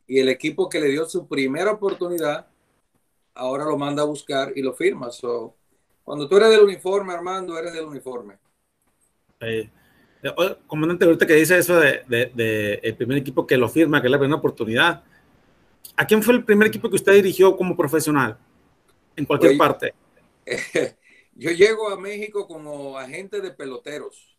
[0.07, 2.47] y el equipo que le dio su primera oportunidad,
[3.33, 5.11] ahora lo manda a buscar y lo firma.
[5.11, 5.55] So,
[6.05, 8.37] cuando tú eres del uniforme, Armando, eres del uniforme.
[9.41, 9.69] Eh,
[10.67, 14.25] comandante, ahorita que dice eso de, el primer equipo que lo firma, que le da
[14.25, 15.03] una oportunidad.
[15.97, 18.37] ¿A quién fue el primer equipo que usted dirigió como profesional?
[19.15, 19.95] En cualquier parte.
[21.35, 24.37] yo llego a México como agente de peloteros.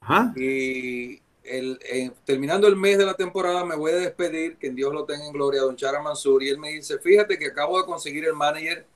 [0.00, 0.32] Ajá.
[0.36, 1.78] Y el,
[2.24, 5.26] terminando el mes de la temporada me voy a despedir, que en Dios lo tenga
[5.26, 8.34] en gloria, don Chara Mansur, y él me dice, fíjate que acabo de conseguir el
[8.34, 8.86] manager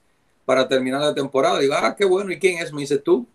[0.52, 1.58] para terminar la temporada.
[1.58, 2.70] Digo, ah, qué bueno, ¿y quién es?
[2.74, 3.26] Me dice tú.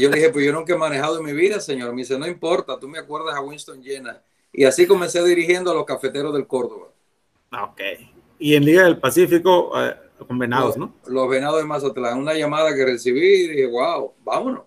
[0.00, 1.92] Yo le dije, pues yo nunca he manejado en mi vida, señor.
[1.92, 4.20] Me dice, no importa, tú me acuerdas a Winston Llena.
[4.52, 6.88] Y así comencé dirigiendo a los cafeteros del Córdoba.
[7.52, 7.80] Ah, ok.
[8.40, 9.94] Y en Liga del Pacífico, eh,
[10.26, 10.92] con Venados, ¿no?
[11.06, 12.18] Los Venados de Mazatlán.
[12.18, 14.62] Una llamada que recibí y dije, wow, vámonos.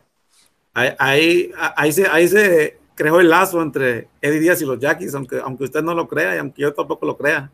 [0.73, 5.15] Ahí, ahí, ahí, se, ahí se creó el lazo entre Eddie Díaz y los Yaquis,
[5.15, 7.49] aunque, aunque usted no lo crea y aunque yo tampoco lo crea.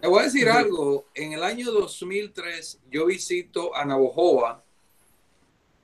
[0.00, 1.04] Te voy a decir algo.
[1.14, 4.60] En el año 2003 yo visito a Navojoa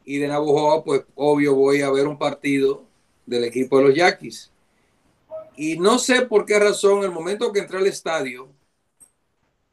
[0.04, 2.82] y de Navojoa, pues obvio voy a ver un partido
[3.24, 4.50] del equipo de los Yaquis.
[5.56, 8.48] Y no sé por qué razón, el momento que entré al estadio,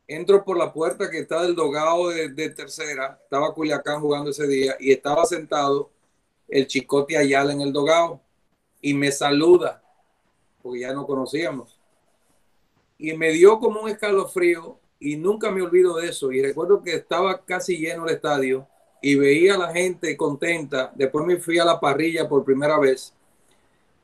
[0.08, 4.76] entro por la puerta que está del dogado de, tercera, estaba Culiacán jugando ese día
[4.80, 5.90] y estaba sentado
[6.48, 8.22] el Chicote Ayala en el dogado
[8.82, 9.84] y me saluda,
[10.62, 11.82] porque ya no conocíamos
[13.02, 16.32] y me dio como un escalofrío y nunca me olvido de eso.
[16.32, 18.68] Y recuerdo que estaba casi lleno el estadio
[19.02, 20.92] y veía a la gente contenta.
[20.94, 23.12] Después me fui a la parrilla por primera vez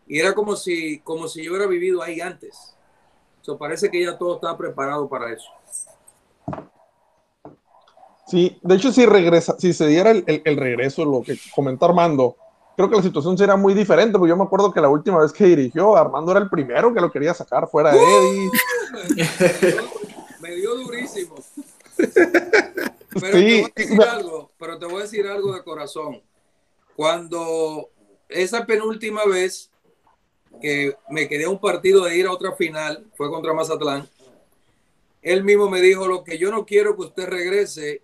[0.08, 2.76] y era como si, como si yo hubiera vivido ahí antes.
[3.40, 5.50] eso parece que ya todo estaba preparado para eso.
[8.26, 12.36] Sí, de hecho, si regresa, si se diera el, el regreso, lo que comentó Armando,
[12.78, 15.34] creo que la situación sería muy diferente, porque yo me acuerdo que la última vez
[15.34, 18.52] que dirigió, Armando era el primero que lo quería sacar fuera de Eddie.
[20.40, 21.36] me dio durísimo.
[23.20, 26.22] Pero, te voy a decir algo, pero te voy a decir algo de corazón.
[26.96, 27.90] Cuando
[28.30, 29.72] esa penúltima vez
[30.62, 34.08] que me quedé a un partido de ir a otra final, fue contra Mazatlán,
[35.24, 38.04] él mismo me dijo, lo que yo no quiero que usted regrese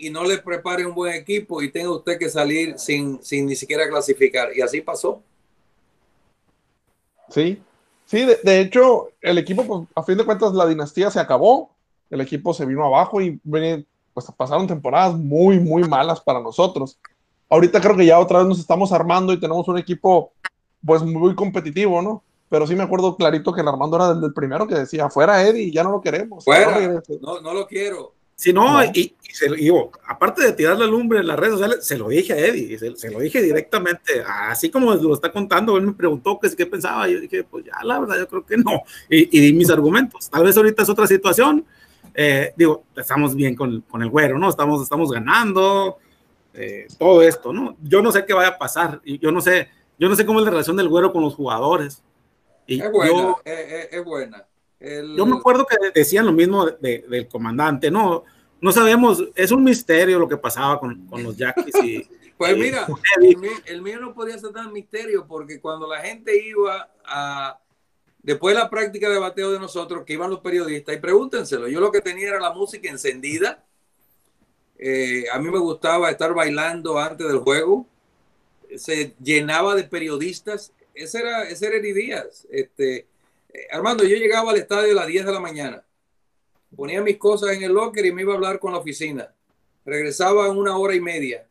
[0.00, 3.54] y no le prepare un buen equipo y tenga usted que salir sin, sin ni
[3.54, 4.48] siquiera clasificar.
[4.56, 5.22] Y así pasó.
[7.28, 7.62] Sí,
[8.06, 11.70] sí, de, hecho, el equipo, pues, a fin de cuentas, la dinastía se acabó,
[12.08, 13.38] el equipo se vino abajo y
[14.12, 16.98] pues pasaron temporadas muy, muy malas para nosotros.
[17.50, 20.32] Ahorita creo que ya otra vez nos estamos armando y tenemos un equipo
[20.84, 22.24] pues muy competitivo, ¿no?
[22.48, 25.70] Pero sí me acuerdo clarito que el Armando era del, primero que decía, fuera Eddie,
[25.70, 26.44] ya no lo queremos.
[26.44, 28.14] Fuera, no, no lo quiero.
[28.40, 31.98] Si no, y, se, digo, aparte de tirar la lumbre en las redes sociales, se
[31.98, 35.92] lo dije a Eddie, se, lo dije directamente, así como lo está contando, él me
[35.92, 38.80] preguntó qué, qué pensaba, y yo dije, pues ya, la verdad, yo creo que no,
[39.10, 40.30] y, di mis argumentos.
[40.30, 41.66] Tal vez ahorita es otra situación,
[42.14, 44.48] eh, digo, estamos bien con, con, el güero, ¿no?
[44.48, 45.98] Estamos, estamos ganando,
[46.54, 47.76] eh, todo esto, ¿no?
[47.82, 49.68] Yo no sé qué vaya a pasar, y yo no sé,
[49.98, 52.02] yo no sé cómo es la relación del güero con los jugadores,
[52.66, 54.46] Y Es buena, yo, es, es- es buena.
[54.80, 58.24] El- yo me acuerdo que decían lo mismo de- de- del comandante, no,
[58.60, 62.08] no sabemos, es un misterio lo que pasaba con, con los Yaquis y
[62.40, 62.86] Pues mira,
[63.18, 63.32] Eddie.
[63.32, 67.60] el mío, el mío no podía ser tan misterio porque cuando la gente iba a,
[68.22, 71.80] después de la práctica de bateo de nosotros, que iban los periodistas, y pregúntenselo, yo
[71.80, 73.62] lo que tenía era la música encendida.
[74.78, 77.86] Eh, a mí me gustaba estar bailando antes del juego.
[78.74, 80.72] Se llenaba de periodistas.
[80.94, 82.46] Ese era, ese era Eddie Díaz.
[82.50, 83.06] Este,
[83.52, 85.84] eh, Armando, yo llegaba al estadio a las 10 de la mañana.
[86.74, 89.34] Ponía mis cosas en el locker y me iba a hablar con la oficina.
[89.84, 91.48] Regresaba en una hora y media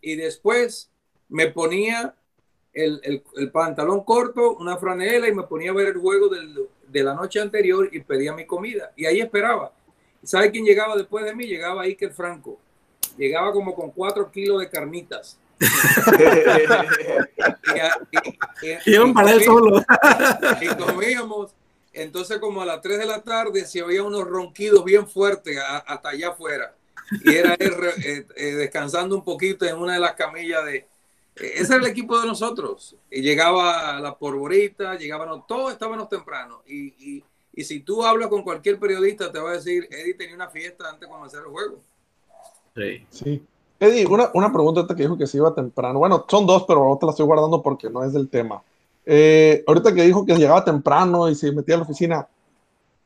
[0.00, 0.90] y después
[1.28, 2.14] me ponía
[2.72, 6.68] el, el- el pantalón corto, una franela y me ponía a ver el juego del-
[6.86, 8.92] de la noche anterior y pedía mi comida.
[8.96, 9.72] Y ahí esperaba.
[10.22, 11.46] ¿Sabe quién llegaba después de mí?
[11.46, 12.58] Llegaba Iker Franco.
[13.16, 15.38] Llegaba como con cuatro kilos de carnitas.
[17.74, 19.82] Y, a- y- y- iban y para él solo.
[20.60, 21.54] y comíamos.
[21.92, 25.78] Entonces, como a las 3 de la tarde, se oía unos ronquidos bien fuertes a-
[25.78, 26.74] hasta allá afuera.
[27.24, 30.76] Y era él re- eh, eh, descansando un poquito en una de las camillas de.
[30.76, 30.86] eh,
[31.36, 32.96] ese era el equipo de nosotros.
[33.10, 36.62] Y llegaba la porborita, llegábamos, todos estábamos temprano.
[36.66, 40.34] Y, y, y si tú hablas con cualquier periodista, te va a decir, Eddie tenía
[40.34, 41.82] una fiesta antes de comenzar el juego.
[42.74, 43.06] Sí.
[43.10, 43.42] Sí.
[43.78, 45.98] Eddie, una, una pregunta que dijo que se iba temprano.
[45.98, 48.62] Bueno, son dos, pero otra la estoy guardando porque no es del tema.
[49.04, 52.28] Eh, ahorita que dijo que llegaba temprano y se metía a la oficina,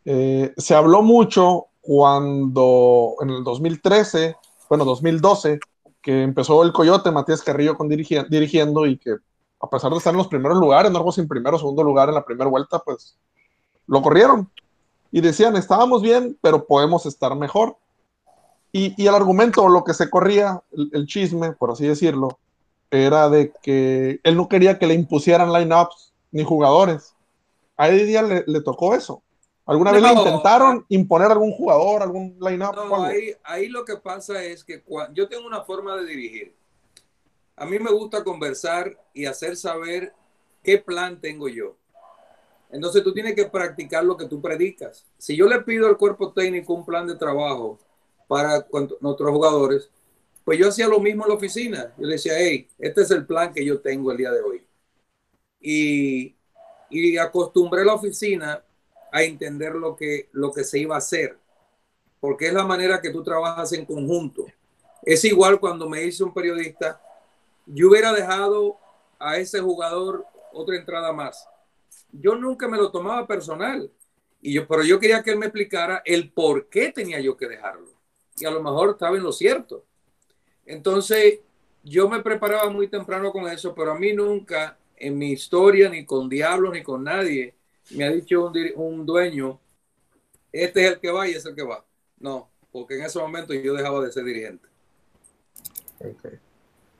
[0.04, 4.36] eh, se habló mucho cuando en el 2013,
[4.68, 5.58] bueno, 2012,
[6.00, 9.16] que empezó el Coyote, Matías Carrillo con dirigi- dirigiendo y que
[9.62, 12.08] a pesar de estar en los primeros lugares, no algo sin primero o segundo lugar
[12.08, 13.16] en la primera vuelta, pues
[13.86, 14.48] lo corrieron.
[15.12, 17.76] Y decían, estábamos bien, pero podemos estar mejor.
[18.72, 22.38] Y, y el argumento, lo que se corría, el, el chisme, por así decirlo,
[22.90, 27.14] era de que él no quería que le impusieran lineups ni jugadores.
[27.76, 29.22] A Eddie Díaz le, le tocó eso.
[29.66, 32.74] ¿Alguna vez le intentaron imponer algún jugador, algún lineup?
[32.74, 34.82] No, ahí, ahí lo que pasa es que
[35.14, 36.54] yo tengo una forma de dirigir.
[37.56, 40.12] A mí me gusta conversar y hacer saber
[40.64, 41.76] qué plan tengo yo.
[42.70, 45.04] Entonces tú tienes que practicar lo que tú predicas.
[45.18, 47.78] Si yo le pido al cuerpo técnico un plan de trabajo
[48.30, 48.64] para
[49.00, 49.90] nuestros jugadores,
[50.44, 51.92] pues yo hacía lo mismo en la oficina.
[51.98, 54.64] Yo le decía, hey, este es el plan que yo tengo el día de hoy.
[55.60, 56.36] Y,
[56.90, 58.62] y acostumbré la oficina
[59.10, 61.36] a entender lo que, lo que se iba a hacer
[62.20, 64.46] porque es la manera que tú trabajas en conjunto.
[65.02, 67.00] Es igual cuando me dice un periodista,
[67.66, 68.78] yo hubiera dejado
[69.18, 71.48] a ese jugador otra entrada más.
[72.12, 73.90] Yo nunca me lo tomaba personal,
[74.40, 77.48] y yo, pero yo quería que él me explicara el por qué tenía yo que
[77.48, 77.99] dejarlo.
[78.40, 79.84] Y a lo mejor estaba en lo cierto.
[80.66, 81.40] Entonces,
[81.84, 86.04] yo me preparaba muy temprano con eso, pero a mí nunca en mi historia, ni
[86.04, 87.54] con Diablos, ni con nadie,
[87.90, 89.58] me ha dicho un, un dueño,
[90.52, 91.84] este es el que va y es el que va.
[92.18, 94.68] No, porque en ese momento yo dejaba de ser dirigente.
[96.00, 96.32] Ok.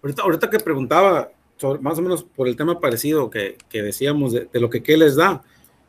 [0.03, 1.30] Ahorita, ahorita que preguntaba
[1.80, 4.97] más o menos por el tema parecido que, que decíamos de, de lo que qué
[4.97, 5.43] les da,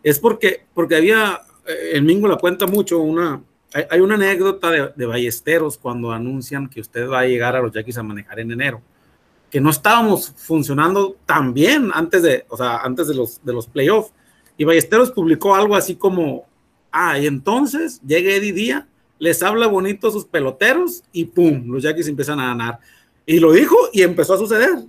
[0.04, 3.42] es porque, porque había, eh, el Mingo la cuenta mucho, una,
[3.74, 7.62] hay, hay una anécdota de, de Ballesteros cuando anuncian que usted va a llegar a
[7.62, 8.82] los Yaquis a manejar en enero,
[9.50, 13.68] que no estábamos funcionando tan bien antes de, o sea, antes de los, de los
[13.68, 14.14] playoffs,
[14.58, 16.46] y Ballesteros publicó algo así como,
[16.92, 18.86] ah, y entonces llega Eddie Díaz,
[19.18, 22.80] les habla bonito a sus peloteros y pum, los Yaquis empiezan a ganar.
[23.26, 24.80] Y lo dijo y empezó a suceder.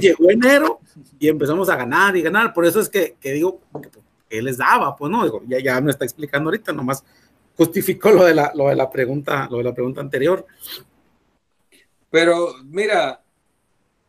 [0.00, 0.80] Llegó enero
[1.20, 2.52] y empezamos a ganar y ganar.
[2.52, 3.88] Por eso es que, que digo, que,
[4.28, 7.04] que les daba, pues no, digo, ya, ya me está explicando ahorita, nomás
[7.60, 10.46] justificó lo de la, lo de la pregunta, lo de la pregunta anterior.
[12.08, 13.22] Pero mira,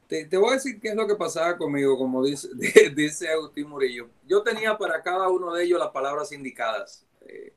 [0.08, 2.47] te, te voy a decir qué es lo que pasaba conmigo, como dice,
[2.95, 4.08] dice Agustín Murillo.
[4.26, 7.06] Yo tenía para cada uno de ellos las palabras indicadas.
[7.28, 7.52] Eh,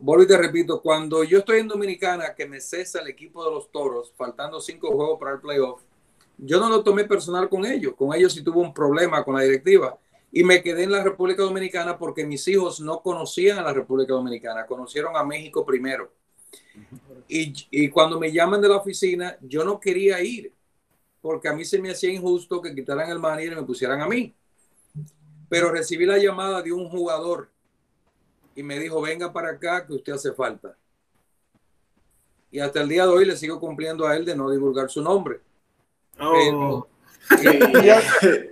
[0.00, 3.50] vuelvo y te repito, cuando yo estoy en Dominicana, que me cesa el equipo de
[3.50, 5.80] los toros, faltando cinco juegos para el playoff,
[6.38, 7.94] yo no lo tomé personal con ellos.
[7.96, 9.98] Con ellos sí tuve un problema con la directiva.
[10.32, 14.12] Y me quedé en la República Dominicana porque mis hijos no conocían a la República
[14.12, 16.12] Dominicana, conocieron a México primero.
[17.28, 20.52] Y, y cuando me llaman de la oficina, yo no quería ir,
[21.20, 24.06] porque a mí se me hacía injusto que quitaran el manager y me pusieran a
[24.06, 24.34] mí.
[25.48, 27.50] Pero recibí la llamada de un jugador
[28.54, 30.76] y me dijo, venga para acá que usted hace falta.
[32.50, 35.02] Y hasta el día de hoy le sigo cumpliendo a él de no divulgar su
[35.02, 35.40] nombre.
[36.18, 36.88] Oh, Pero,
[37.84, 38.02] ya,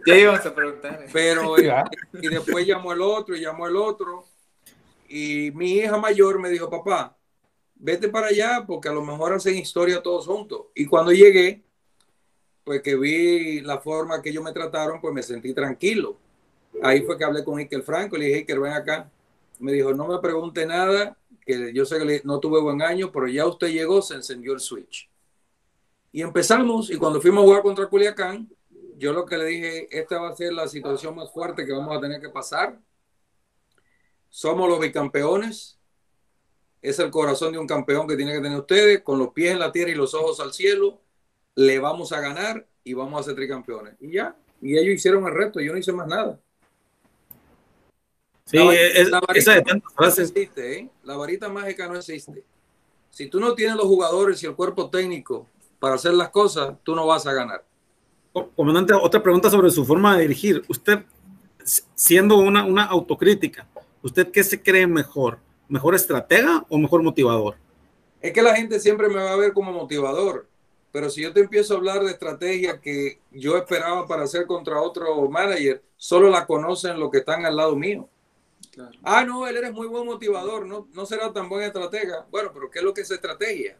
[0.07, 1.07] ya íbamos a preguntar.
[1.12, 4.25] pero y después llamó el otro y llamó el otro.
[5.09, 7.16] Y mi hija mayor me dijo, papá,
[7.75, 10.66] vete para allá porque a lo mejor hacen historia todos juntos.
[10.75, 11.62] Y cuando llegué,
[12.64, 16.19] pues que vi la forma que ellos me trataron, pues me sentí tranquilo.
[16.83, 19.11] ahí fue que hablé con Iker Franco, le dije, Iker, ven acá.
[19.59, 23.27] Me dijo, no me pregunte nada, que yo sé que no tuve buen año, pero
[23.27, 25.09] ya usted llegó, se encendió el switch.
[26.12, 28.49] Y empezamos, y cuando fuimos a jugar contra Culiacán,
[28.99, 31.96] yo lo que le dije, esta va a ser la situación más fuerte que vamos
[31.96, 32.78] a tener que pasar.
[34.28, 35.78] Somos los bicampeones.
[36.82, 39.59] Es el corazón de un campeón que tiene que tener ustedes, con los pies en
[39.59, 41.01] la tierra y los ojos al cielo.
[41.55, 43.94] Le vamos a ganar y vamos a ser tricampeones.
[44.01, 46.40] Y ya, y ellos hicieron el reto, yo no hice más nada.
[48.44, 50.32] Sí, la, es, la varita esa de tantas frases.
[50.32, 50.90] No existe, ¿eh?
[51.05, 52.44] La varita mágica no existe.
[53.11, 55.46] Si tú no tienes los jugadores y el cuerpo técnico
[55.78, 57.68] para hacer las cosas, tú no vas a ganar.
[58.57, 60.62] Comandante, otra pregunta sobre su forma de dirigir.
[60.68, 61.05] Usted,
[61.95, 63.66] siendo una, una autocrítica,
[64.03, 65.39] ¿usted qué se cree mejor?
[65.68, 67.57] ¿Mejor estratega o mejor motivador?
[68.20, 70.49] Es que la gente siempre me va a ver como motivador,
[70.91, 74.80] pero si yo te empiezo a hablar de estrategia que yo esperaba para hacer contra
[74.80, 78.09] otro manager, solo la conocen los que están al lado mío.
[78.72, 78.99] Claro.
[79.03, 82.26] Ah, no, él eres muy buen motivador, no, no será tan buen estratega.
[82.30, 83.76] Bueno, pero ¿qué es lo que es estrategia?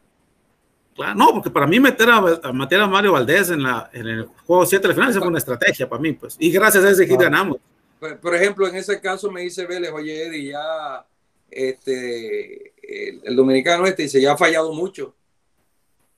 [0.99, 4.05] Claro, no, porque para mí meter a, a, meter a Mario Valdés en, la, en
[4.05, 6.35] el juego 7 de final fue una estrategia para mí, pues.
[6.37, 7.55] Y gracias a ese hit ganamos.
[8.01, 11.05] Por, por, ejemplo, en ese caso me dice Vélez, oye, Eddie, ya
[11.49, 15.15] este, el, el, dominicano este dice, ya ha fallado mucho.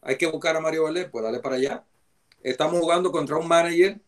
[0.01, 1.83] Hay que buscar a Mario Valdés, pues dale para allá.
[2.41, 3.99] Estamos jugando contra un manager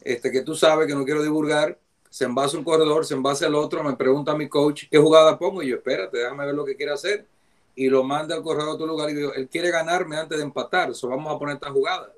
[0.00, 1.78] este, que tú sabes que no quiero divulgar.
[2.10, 5.38] Se envasa un corredor, se envasa el otro, me pregunta a mi coach qué jugada
[5.38, 7.24] pongo y yo, espérate, déjame ver lo que quiere hacer
[7.74, 10.44] y lo manda al corredor a otro lugar y digo, él quiere ganarme antes de
[10.44, 12.12] empatar, eso vamos a poner esta jugada.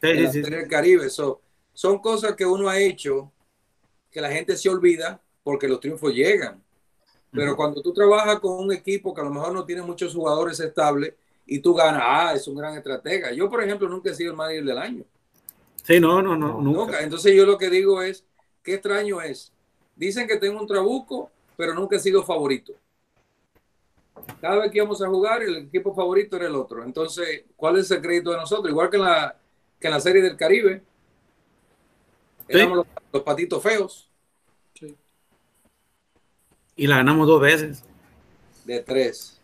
[0.00, 0.54] Sí, en sí, sí.
[0.54, 1.40] el Caribe, eso
[1.72, 3.32] son cosas que uno ha hecho
[4.10, 6.62] que la gente se olvida porque los triunfos llegan.
[7.30, 7.56] Pero uh -huh.
[7.56, 11.14] cuando tú trabajas con un equipo que a lo mejor no tiene muchos jugadores estables
[11.46, 13.32] y tú ganas, ah, es un gran estratega.
[13.32, 15.04] Yo, por ejemplo, nunca he sido el manager del año.
[15.82, 16.80] Sí, no, no, no, nunca.
[16.80, 17.00] nunca.
[17.00, 18.24] Entonces yo lo que digo es,
[18.62, 19.52] qué extraño es.
[19.96, 22.74] Dicen que tengo un trabuco, pero nunca he sido favorito
[24.40, 26.84] cada vez que íbamos a jugar, el equipo favorito era el otro.
[26.84, 28.70] Entonces, ¿cuál es el crédito de nosotros?
[28.70, 29.40] Igual que en la,
[29.80, 30.82] que en la serie del Caribe,
[32.50, 32.54] Sí.
[32.54, 34.10] éramos los, los patitos feos
[36.76, 37.82] Y la ganamos dos veces.
[38.64, 39.40] de tres.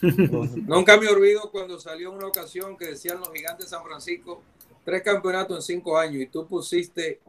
[0.02, 4.42] Nunca me olvido cuando salió una ocasión que decían los gigantes de San Francisco,
[4.84, 7.20] tres campeonatos en cinco años, y tú pusiste,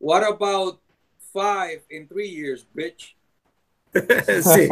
[0.00, 0.80] what about
[1.32, 3.16] five in three years, bitch?
[4.42, 4.68] sí.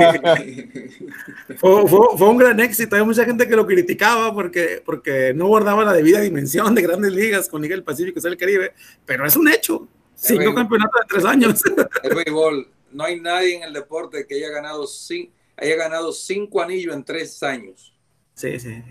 [1.59, 2.97] Fue, fue- fue un gran éxito.
[2.97, 7.13] Hay mucha gente que lo criticaba porque, porque no guardaba la debida dimensión de grandes
[7.13, 8.73] ligas con Liga del Pacífico y el Caribe,
[9.05, 9.87] pero es un hecho.
[10.15, 11.63] Cinco campeonatos en tres años.
[12.03, 16.61] El béisbol, no hay nadie en el deporte que haya ganado, cin- haya ganado cinco
[16.63, 17.95] anillos en tres años.
[18.35, 18.83] Sí, sí.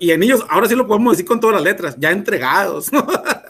[0.00, 2.90] Y anillos, ahora sí lo podemos decir con todas las letras, ya entregados.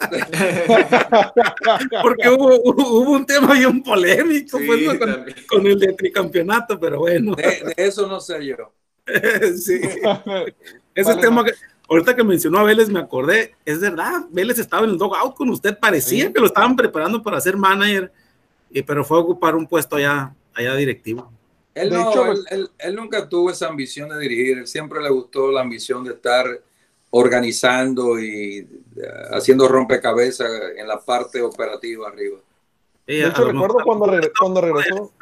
[2.01, 4.99] Porque hubo, hubo- un tema bien polémico Sí, pues, ¿no?
[4.99, 7.35] con, con el de tricampeonato, pero bueno.
[7.35, 8.73] De, de eso no sé yo.
[9.57, 9.81] sí.
[10.95, 11.45] Ese Vale, tema no.
[11.45, 11.53] que
[11.89, 15.49] ahorita que mencionó a Vélez me acordé, es verdad, Vélez estaba en el dogout con
[15.49, 16.33] usted, parecía Sí.
[16.33, 18.11] que lo estaban preparando para ser manager,
[18.71, 21.31] y, pero fue a ocupar un puesto allá, allá directivo.
[21.75, 25.09] Él, no, hecho, él, él- él nunca tuvo esa ambición de dirigir, él siempre le
[25.09, 26.45] gustó la ambición de estar
[27.17, 29.01] organizando y eh,
[29.31, 32.39] haciendo rompecabezas en la parte operativa arriba.
[33.07, 34.07] De a hecho, recuerdo cuando,
[34.39, 35.11] cuando regresó.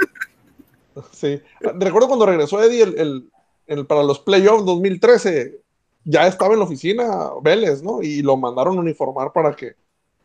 [1.11, 1.41] Sí.
[1.59, 3.29] Recuerdo cuando regresó Eddie el, el-
[3.65, 5.59] el- para los playoffs 2013.
[6.05, 8.01] Ya estaba en la oficina Vélez, ¿no?
[8.03, 9.75] Y lo mandaron uniformar para que,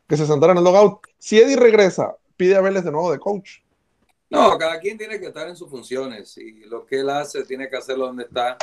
[0.09, 0.99] que se sentara en el logout.
[1.19, 3.61] Si Eddie regresa, pide a Vélez de nuevo de coach.
[4.29, 7.71] No, cada quien tiene que estar en sus funciones y lo que él hace tiene
[7.71, 8.59] que hacerlo donde está.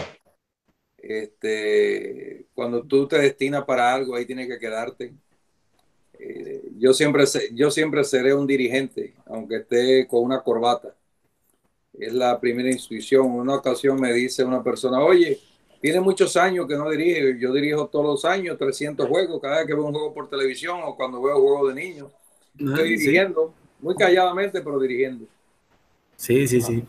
[1.08, 5.14] Este, cuando tú te destinas para algo, ahí tienes que quedarte.
[6.18, 10.96] Eh, yo, siempre, yo siempre seré un dirigente, aunque esté con una corbata.
[11.94, 13.26] Es la primera instrucción.
[13.28, 15.40] En una ocasión me dice una persona, oye,
[15.80, 17.38] tiene muchos años que no dirige.
[17.40, 20.80] Yo dirijo todos los años, 300 juegos, cada vez que veo un juego por televisión
[20.84, 22.08] o cuando veo juegos de niños.
[22.60, 22.98] Ah, Estoy sí.
[22.98, 25.26] dirigiendo, muy calladamente, pero dirigiendo.
[26.18, 26.84] Sí, sí, sí.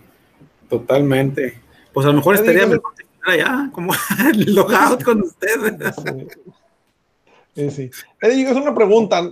[0.68, 1.60] Totalmente.
[1.92, 2.94] Pues a lo mejor estaría ¿qué- mejor
[3.26, 3.92] allá, como
[4.32, 5.92] el logout con usted.
[5.94, 6.26] Sí.
[7.56, 7.90] Sí, sí.
[8.20, 9.22] Eddie, es una pregunta.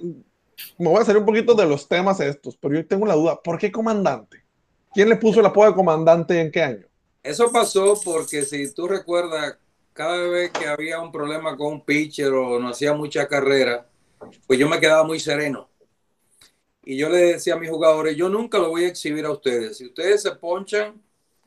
[0.78, 3.40] Me voy a salir un poquito de los temas estos, pero yo tengo la duda.
[3.42, 4.42] ¿Por qué comandante?
[4.94, 6.86] ¿Quién le puso el apodo de comandante en qué año?
[7.22, 9.58] Eso pasó porque si tú recuerdas,
[9.92, 13.86] cada vez que había un problema con un pitcher o no hacía mucha carrera,
[14.46, 15.68] pues yo me quedaba muy sereno.
[16.82, 19.78] Y yo le decía a mis jugadores, yo nunca lo voy a exhibir a ustedes.
[19.78, 21.00] Si ustedes se ponchan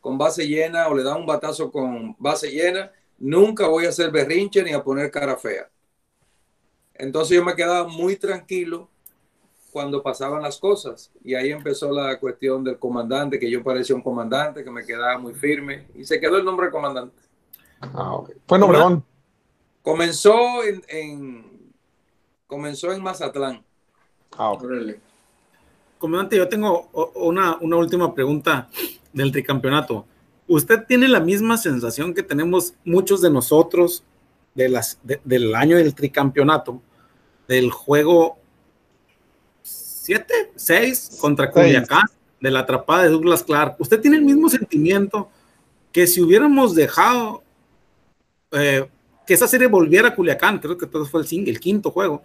[0.08, 4.10] con base llena o le dan un batazo con base llena, nunca voy a hacer
[4.10, 5.70] berrinche ni a poner cara fea.
[6.94, 8.88] Entonces yo me quedaba muy tranquilo
[9.70, 11.12] cuando pasaban las cosas.
[11.26, 15.18] Y ahí empezó la cuestión del comandante, que yo parecía un comandante, que me quedaba
[15.18, 15.88] muy firme.
[15.94, 17.22] Y se quedó el nombre de comandante.
[17.82, 18.32] Ah, ok.
[18.78, 19.02] Fue.
[19.82, 21.74] Comenzó en, en-
[22.48, 23.62] comenzó en Mazatlán.
[24.38, 24.54] Ah.
[25.98, 28.70] Comandante, yo tengo una última pregunta
[29.14, 30.06] del tricampeonato.
[30.48, 34.04] ¿Usted tiene la misma sensación que tenemos muchos de nosotros
[34.56, 36.82] de las, de- del año del tricampeonato,
[37.48, 38.38] del juego
[39.62, 41.52] 7, 6 contra.
[41.52, 42.06] Culiacán,
[42.40, 43.76] de la atrapada de Douglas Clark?
[43.80, 45.30] ¿Usted tiene el mismo sentimiento
[45.92, 47.44] que si hubiéramos dejado
[48.52, 48.88] eh,
[49.26, 52.24] que esa serie volviera a Culiacán, creo que entonces fue el, quinto juego,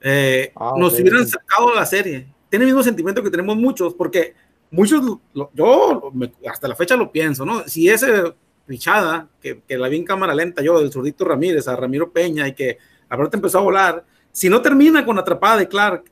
[0.00, 2.28] eh, Ah, nos hubieran sacado la serie?
[2.50, 4.34] Tiene el mismo sentimiento que tenemos muchos, porque
[4.70, 5.02] muchos,
[5.34, 7.66] lo- yo me- hasta la fecha lo pienso, ¿no?
[7.66, 8.34] Si ese
[8.66, 12.46] pichada, que, que la vi en cámara lenta yo, del zurdito Ramírez a Ramiro Peña
[12.46, 16.04] y que la pelota empezó a volar, si no termina con atrapada de Clark,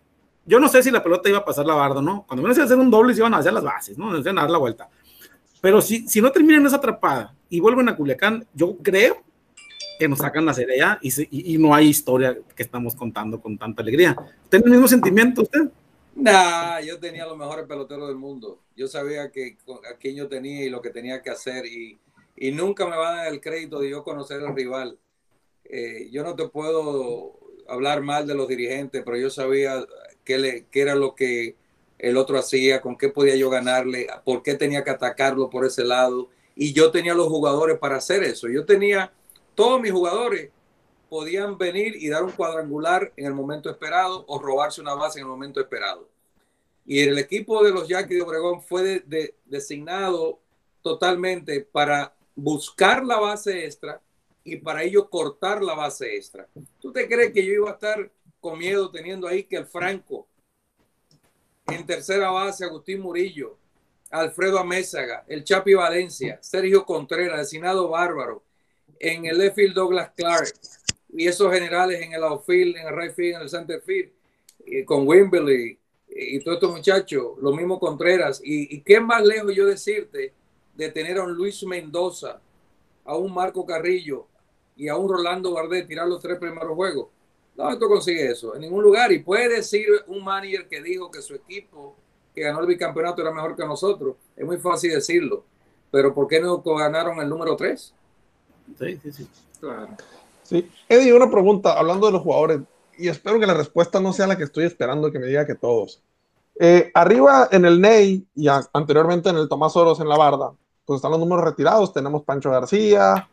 [0.46, 2.24] yo no sé si la pelota iba a pasar la barda, ¿no?
[2.26, 4.12] Cuando menos iba a hacer un doble, se iban a hacer las bases, ¿no?
[4.14, 4.88] Se iban a dar la vuelta.
[5.61, 9.22] Pero si, si no terminan esa atrapada y vuelven a Culiacán, yo creo
[9.98, 13.40] que nos sacan la serie ya y, y- y no hay historia que estamos contando
[13.40, 14.14] con tanta alegría.
[14.48, 15.68] ¿Tiene el mismo sentimiento usted?
[16.16, 18.62] Nah, yo tenía los mejores peloteros del mundo.
[18.74, 19.58] Yo sabía que
[19.90, 22.00] a quién yo tenía y lo que tenía que hacer y,
[22.36, 24.98] y nunca me va a dar el crédito de yo conocer al rival.
[25.64, 27.38] Eh, yo no te puedo
[27.68, 29.84] hablar mal de los dirigentes, pero yo sabía
[30.24, 31.56] qué, le, qué era lo que
[31.98, 35.84] el otro hacía, con qué podía yo ganarle, por qué tenía que atacarlo por ese
[35.84, 36.30] lado.
[36.54, 38.48] Y yo tenía los jugadores para hacer eso.
[38.48, 39.12] Yo tenía,
[39.54, 40.50] todos mis jugadores
[41.09, 45.24] podían venir y dar un cuadrangular en el momento esperado o robarse una base en
[45.26, 46.09] el momento esperado.
[46.84, 50.38] Y el equipo de los Yankees de Obregón fue de- de- designado
[50.82, 54.00] totalmente para buscar la base extra
[54.44, 56.46] y para ello cortar la base extra.
[56.80, 60.28] ¿Tú te crees que yo iba a estar con miedo teniendo ahí que el Franco
[61.66, 63.57] en tercera base, Agustín Murillo,
[64.11, 68.44] Alfredo Amézaga, el Chapi Valencia, Sergio Contreras, designado Bárbaro,
[69.00, 70.52] en el left field Douglas Clark
[71.16, 74.10] y esos generales en el outfield, en el right field, en el center field,
[74.64, 78.40] y con Wimberley y todos estos muchachos, lo mismo Contreras.
[78.42, 80.32] Y, y qué más lejos yo decirte
[80.74, 82.40] de tener a un Luis Mendoza,
[83.04, 84.26] a un Marco Carrillo
[84.76, 87.08] y a un Rolando Bardet tirar los tres primeros juegos.
[87.56, 89.10] No, esto consigue eso en ningún lugar.
[89.12, 91.96] Y puede decir un manager que dijo que su equipo
[92.34, 94.16] que ganó el bicampeonato era mejor que nosotros.
[94.36, 95.44] Es muy fácil decirlo.
[95.90, 97.94] Pero ¿por qué no ganaron el número 3?
[98.78, 99.26] Sí, sí, sí.
[99.58, 99.96] Claro.
[100.47, 100.68] Sí.
[100.88, 102.61] Eddie, una pregunta, hablando de los jugadores,
[102.99, 105.55] y espero que la respuesta no sea la que estoy esperando, que me diga que
[105.55, 106.01] todos.
[106.59, 110.53] Eh, arriba en el Ney y a- anteriormente en el Tomás Oros en la Barda,
[110.84, 111.92] pues están los números retirados.
[111.92, 113.28] Tenemos Pancho García,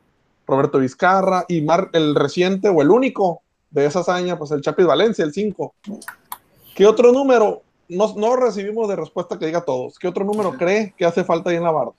[0.46, 4.86] Roberto Vizcarra y Mar, el reciente o el único de esa hazaña, pues el Chapis
[4.86, 5.74] Valencia, el 5.
[6.76, 7.62] ¿Qué otro número?
[7.88, 9.98] No, no recibimos de respuesta que diga todos.
[10.00, 11.94] ¿Qué otro número cree que hace falta ahí en la Barda?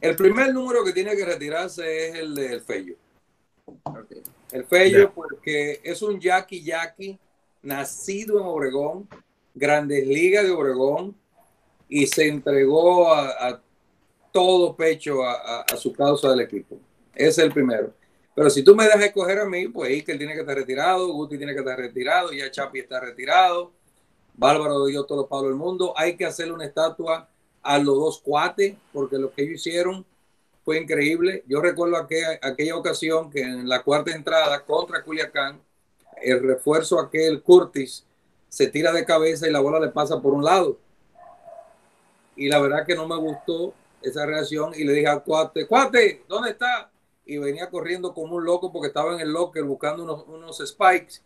[0.00, 2.94] El primer número que tiene que retirarse es el del Fello.
[4.54, 7.18] El Fello porque es un Jackie Jackie
[7.62, 9.08] nacido en Obregón,
[9.52, 11.16] Grandes Ligas de Obregón
[11.88, 13.62] y se entregó a, a
[14.32, 16.76] todo pecho a, a- a su causa del equipo.
[17.14, 17.92] Ese es el primero.
[18.34, 21.36] Pero si tú me dejas escoger a mí, pues Iker tiene que estar retirado, Guti
[21.36, 23.72] tiene que estar retirado, ya Chapi está retirado,
[24.34, 25.94] Bárbaro dio todo los palos del mundo.
[25.96, 27.28] Hay que hacerle una estatua
[27.62, 30.04] a los dos cuates, porque lo que ellos hicieron
[30.64, 31.44] fue increíble.
[31.46, 35.60] Yo recuerdo aquella, ocasión que en la cuarta entrada contra Culiacán,
[36.22, 38.04] el refuerzo aquel Curtis
[38.48, 40.78] se tira de cabeza y la bola le pasa por un lado.
[42.36, 46.24] Y la verdad que no me gustó esa reacción y le dije al cuate, cuate,
[46.28, 46.90] ¿dónde está?
[47.26, 51.20] Y venía corriendo como un loco porque estaba en el locker buscando unos, unos spikes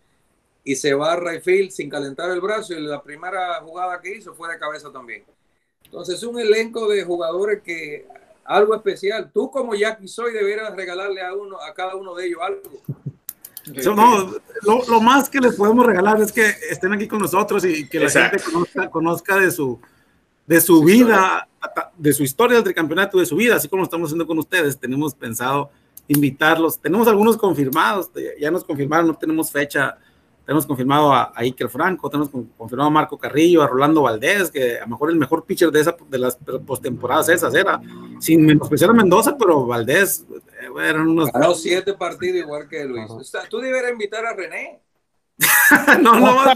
[0.65, 4.17] y se va a right field sin calentar el brazo y la primera jugada que
[4.17, 5.25] hizo fue de cabeza también.
[5.85, 8.07] Entonces es un elenco de jugadores que
[8.49, 9.31] algo especial.
[9.33, 13.83] Tú como Jackie soy deberías regalarle a uno a cada uno de ellos algo.
[13.83, 14.33] So, no,
[14.63, 17.99] lo, lo más que les podemos regalar es que estén aquí con nosotros y que
[18.01, 18.39] la Exacto.
[18.39, 19.79] gente conozca, conozca de su,
[20.47, 21.47] de su vida,
[21.99, 24.79] de su historia del tricampeonato, de su vida, así como lo estamos haciendo con ustedes.
[24.79, 25.71] Tenemos pensado
[26.07, 26.79] invitarlos.
[26.79, 29.99] Tenemos algunos confirmados, ya- ya nos confirmaron, no tenemos fecha.
[30.49, 34.51] Tenemos confirmado a, a Iker Franco, tenemos con- confirmado a Marco Carrillo, a Rolando Valdés,
[34.51, 37.79] que a lo mejor el mejor pitcher de, esa, de las postemporadas esas era,
[38.19, 43.11] sin menospreciar a Mendoza, pero Valdés eh, eran unos Ganó siete partidos igual que Luis.
[43.11, 44.81] O sea, tú deberías invitar a René.
[46.01, 46.55] no, no, no,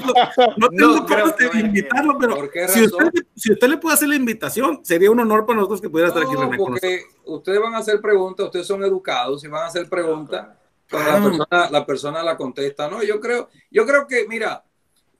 [0.56, 3.92] no tengo No ganas de invitarlo, pero ¿Por qué si usted, si usted le puede
[3.94, 7.02] hacer la invitación, sería un honor para nosotros que pudiera estar aquí No, René porque
[7.26, 10.48] ustedes van a hacer preguntas, ustedes son educados y van a hacer preguntas,
[10.98, 11.22] la Ah.
[11.22, 12.88] persona, la persona la contesta.
[12.88, 14.64] No, yo creo, yo creo que, mira,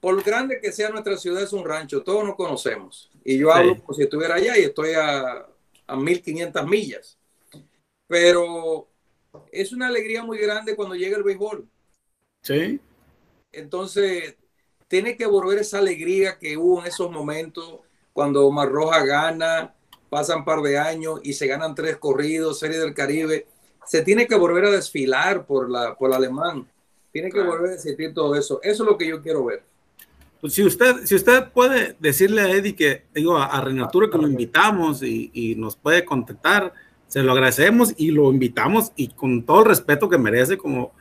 [0.01, 3.11] por grande que sea nuestra ciudad, es un rancho, todos nos conocemos.
[3.25, 5.47] Y yo hablo como si estuviera allá y estoy a,
[5.87, 7.18] a 1500 millas.
[8.09, 8.89] Pero
[9.51, 11.68] es una alegría muy grande cuando llega el béisbol.
[12.43, 12.81] Sí.
[13.53, 14.37] Entonces,
[14.89, 17.81] tiene que volver esa alegría que hubo en esos momentos
[18.12, 19.75] cuando Omar Roja gana,
[20.11, 23.47] pasan un par de años y se ganan tres corridos, Serie del Caribe.
[23.87, 26.66] Se tiene que volver a desfilar por, la, por el alemán.
[27.12, 28.61] Tiene que volver a sentir todo eso.
[28.62, 29.62] Eso es lo que yo quiero ver.
[30.41, 34.26] Pues si usted, si usted puede decirle a Eddie que, digo, a, Renatura que lo
[34.26, 36.72] invitamos y, y, nos puede contactar,
[37.07, 40.93] se lo agradecemos y lo invitamos y con todo el respeto que merece, como,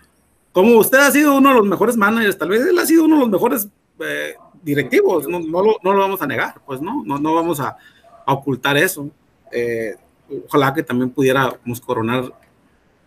[0.52, 3.16] como usted ha sido uno de los mejores managers, tal vez él ha sido uno
[3.16, 3.68] de los mejores
[4.00, 7.60] eh, directivos, no, no, lo, no, lo, vamos a negar, pues no, no, no vamos
[7.60, 7.78] a,
[8.26, 9.10] a ocultar eso.
[9.52, 9.96] Eh,
[10.48, 12.32] ojalá que también pudiéramos coronar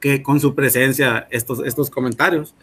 [0.04, 2.54] que con su presencia estos, estos comentarios.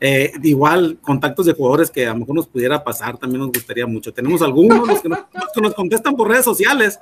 [0.00, 3.86] Eh, igual, contactos de jugadores que a lo mejor nos pudiera pasar, también nos gustaría
[3.86, 4.12] mucho.
[4.12, 5.20] Tenemos algunos los que nos,
[5.54, 6.98] que nos contestan por redes sociales,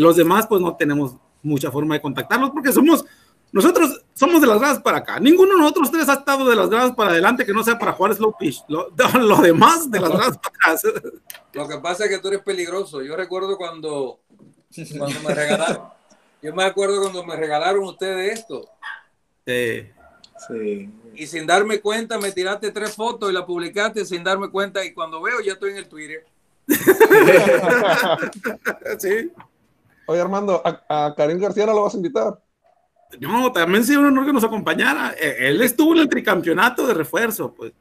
[0.00, 3.04] los demás pues no tenemos mucha forma de contactarlos porque somos
[3.52, 5.20] nosotros somos de las gradas para acá.
[5.20, 7.92] Ninguno de nosotros tres ha estado de las gradas para adelante que no sea para
[7.92, 8.64] jugar slow pitch.
[8.66, 8.90] Lo,
[9.20, 10.82] lo demás de las gradas para atrás.
[11.52, 13.00] Lo que pasa es que tú eres peligroso.
[13.00, 14.18] Yo recuerdo cuando,
[14.98, 15.94] cuando me regalaron.
[16.42, 18.68] Yo me acuerdo cuando me regalaron ustedes esto.
[19.46, 19.86] Sí.
[20.48, 20.90] sí.
[21.14, 24.92] Y sin darme cuenta me tiraste tres fotos y la publicaste sin darme cuenta y
[24.92, 26.26] cuando veo ya estoy en el Twitter.
[28.98, 29.30] sí.
[30.06, 32.40] Oye Armando, a, a Karim García no lo vas a invitar.
[33.20, 35.14] No, también sería un honor que nos acompañara.
[35.18, 37.72] E, él estuvo en el tricampeonato de refuerzo, pues.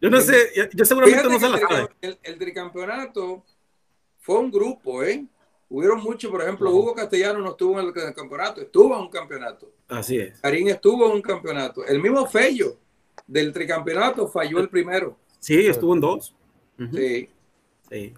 [0.00, 1.88] Yo no sé, yo seguramente no se la sabe.
[2.00, 3.44] El, el, tricampeonato
[4.18, 5.24] fue un grupo, ¿eh?
[5.74, 9.72] Hubieron muchos, por ejemplo, Hugo Castellano no estuvo en el campeonato, estuvo en un campeonato.
[9.88, 10.38] Así es.
[10.38, 11.82] Karim estuvo en un campeonato.
[11.86, 12.76] El mismo Fello
[13.26, 15.16] del tricampeonato falló el primero.
[15.38, 16.34] Sí, estuvo en dos.
[16.92, 17.30] Sí.
[17.88, 18.14] Sí.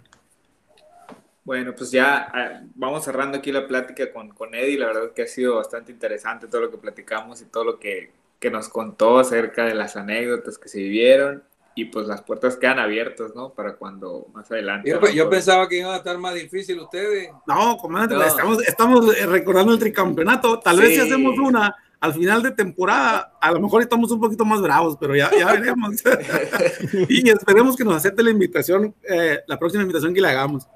[1.45, 4.77] Bueno, pues ya ah, vamos cerrando aquí la plática con, con Eddie.
[4.77, 7.79] La verdad es que ha sido bastante interesante todo lo que platicamos y todo lo
[7.79, 11.45] que, que nos contó acerca de las anécdotas que se vivieron.
[11.77, 13.53] Y pues las puertas quedan abiertas, ¿no?
[13.53, 14.89] Para cuando más adelante.
[14.89, 17.31] Yo, yo pensaba que iban a estar más difícil ustedes.
[17.47, 18.23] No, comandante, no.
[18.23, 20.61] Estamos, estamos recordando el tricampeonato.
[20.61, 20.83] Tal sí.
[20.83, 24.61] vez si hacemos una al final de temporada, a lo mejor estamos un poquito más
[24.61, 26.03] bravos, pero ya, ya veremos.
[27.09, 30.69] y esperemos que nos acepte la invitación, eh, la próxima invitación que le hagamos.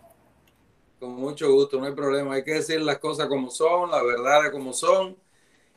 [0.99, 2.32] Con mucho gusto, no hay problema.
[2.32, 5.18] Hay que decir las cosas como son, la verdad como son.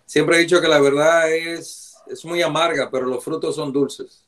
[0.06, 4.26] Siempre he dicho que la verdad es, es muy amarga, pero los frutos son dulces.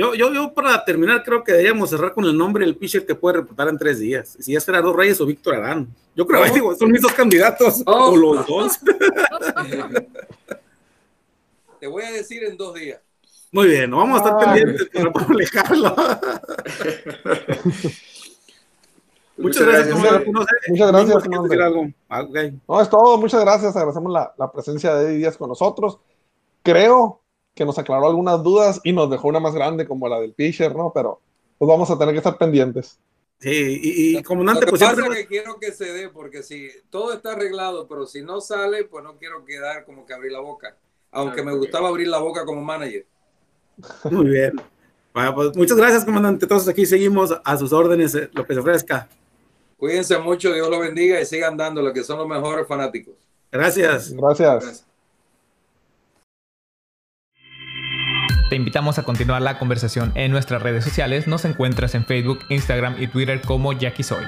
[0.00, 3.14] Yo, yo, yo para terminar creo que deberíamos cerrar con el nombre del pitcher que
[3.14, 4.34] puede reportar en tres días.
[4.40, 5.94] Si es Gerardo Reyes o Víctor Arán.
[6.16, 6.74] Yo creo que oh.
[6.74, 8.12] son mis dos candidatos oh.
[8.12, 8.80] o los dos.
[11.80, 12.98] Te voy a decir en dos días.
[13.52, 14.62] Muy bien, vamos a estar Ay.
[14.62, 15.94] pendientes para publicarlo.
[19.36, 19.98] Muchas, gracias.
[19.98, 20.22] Muchas,
[20.68, 21.24] muchas gracias.
[22.08, 22.58] Ah, okay.
[22.66, 23.18] No, es todo.
[23.18, 23.76] Muchas gracias.
[23.76, 25.98] Agradecemos la, la, presencia de Eddie Díaz con nosotros.
[26.62, 27.19] Creo
[27.54, 30.74] que nos aclaró algunas dudas y nos dejó una más grande como la del pitcher,
[30.74, 30.92] ¿no?
[30.94, 31.20] Pero
[31.58, 32.98] pues vamos a tener que estar pendientes.
[33.38, 35.16] Sí, y, y comandante, Lo que pues siempre...
[35.16, 39.02] que quiero que se dé, porque si todo está arreglado, pero si no sale, pues
[39.02, 40.76] no quiero quedar como que abrir la boca.
[41.10, 43.06] Aunque me gustaba abrir la boca como manager.
[44.10, 44.52] Muy bien.
[45.12, 46.46] Bueno, pues muchas gracias, comandante.
[46.46, 49.08] Todos aquí seguimos a sus órdenes, eh, lo que se ofrezca.
[49.76, 53.14] Cuídense mucho, Dios lo bendiga y sigan dando lo que son los mejores fanáticos.
[53.50, 54.12] Gracias.
[54.12, 54.62] Gracias.
[54.62, 54.89] Gracias.
[58.50, 61.28] Te invitamos a continuar la conversación en nuestras redes sociales.
[61.28, 64.24] Nos encuentras en Facebook, Instagram y Twitter como Jackie Soy.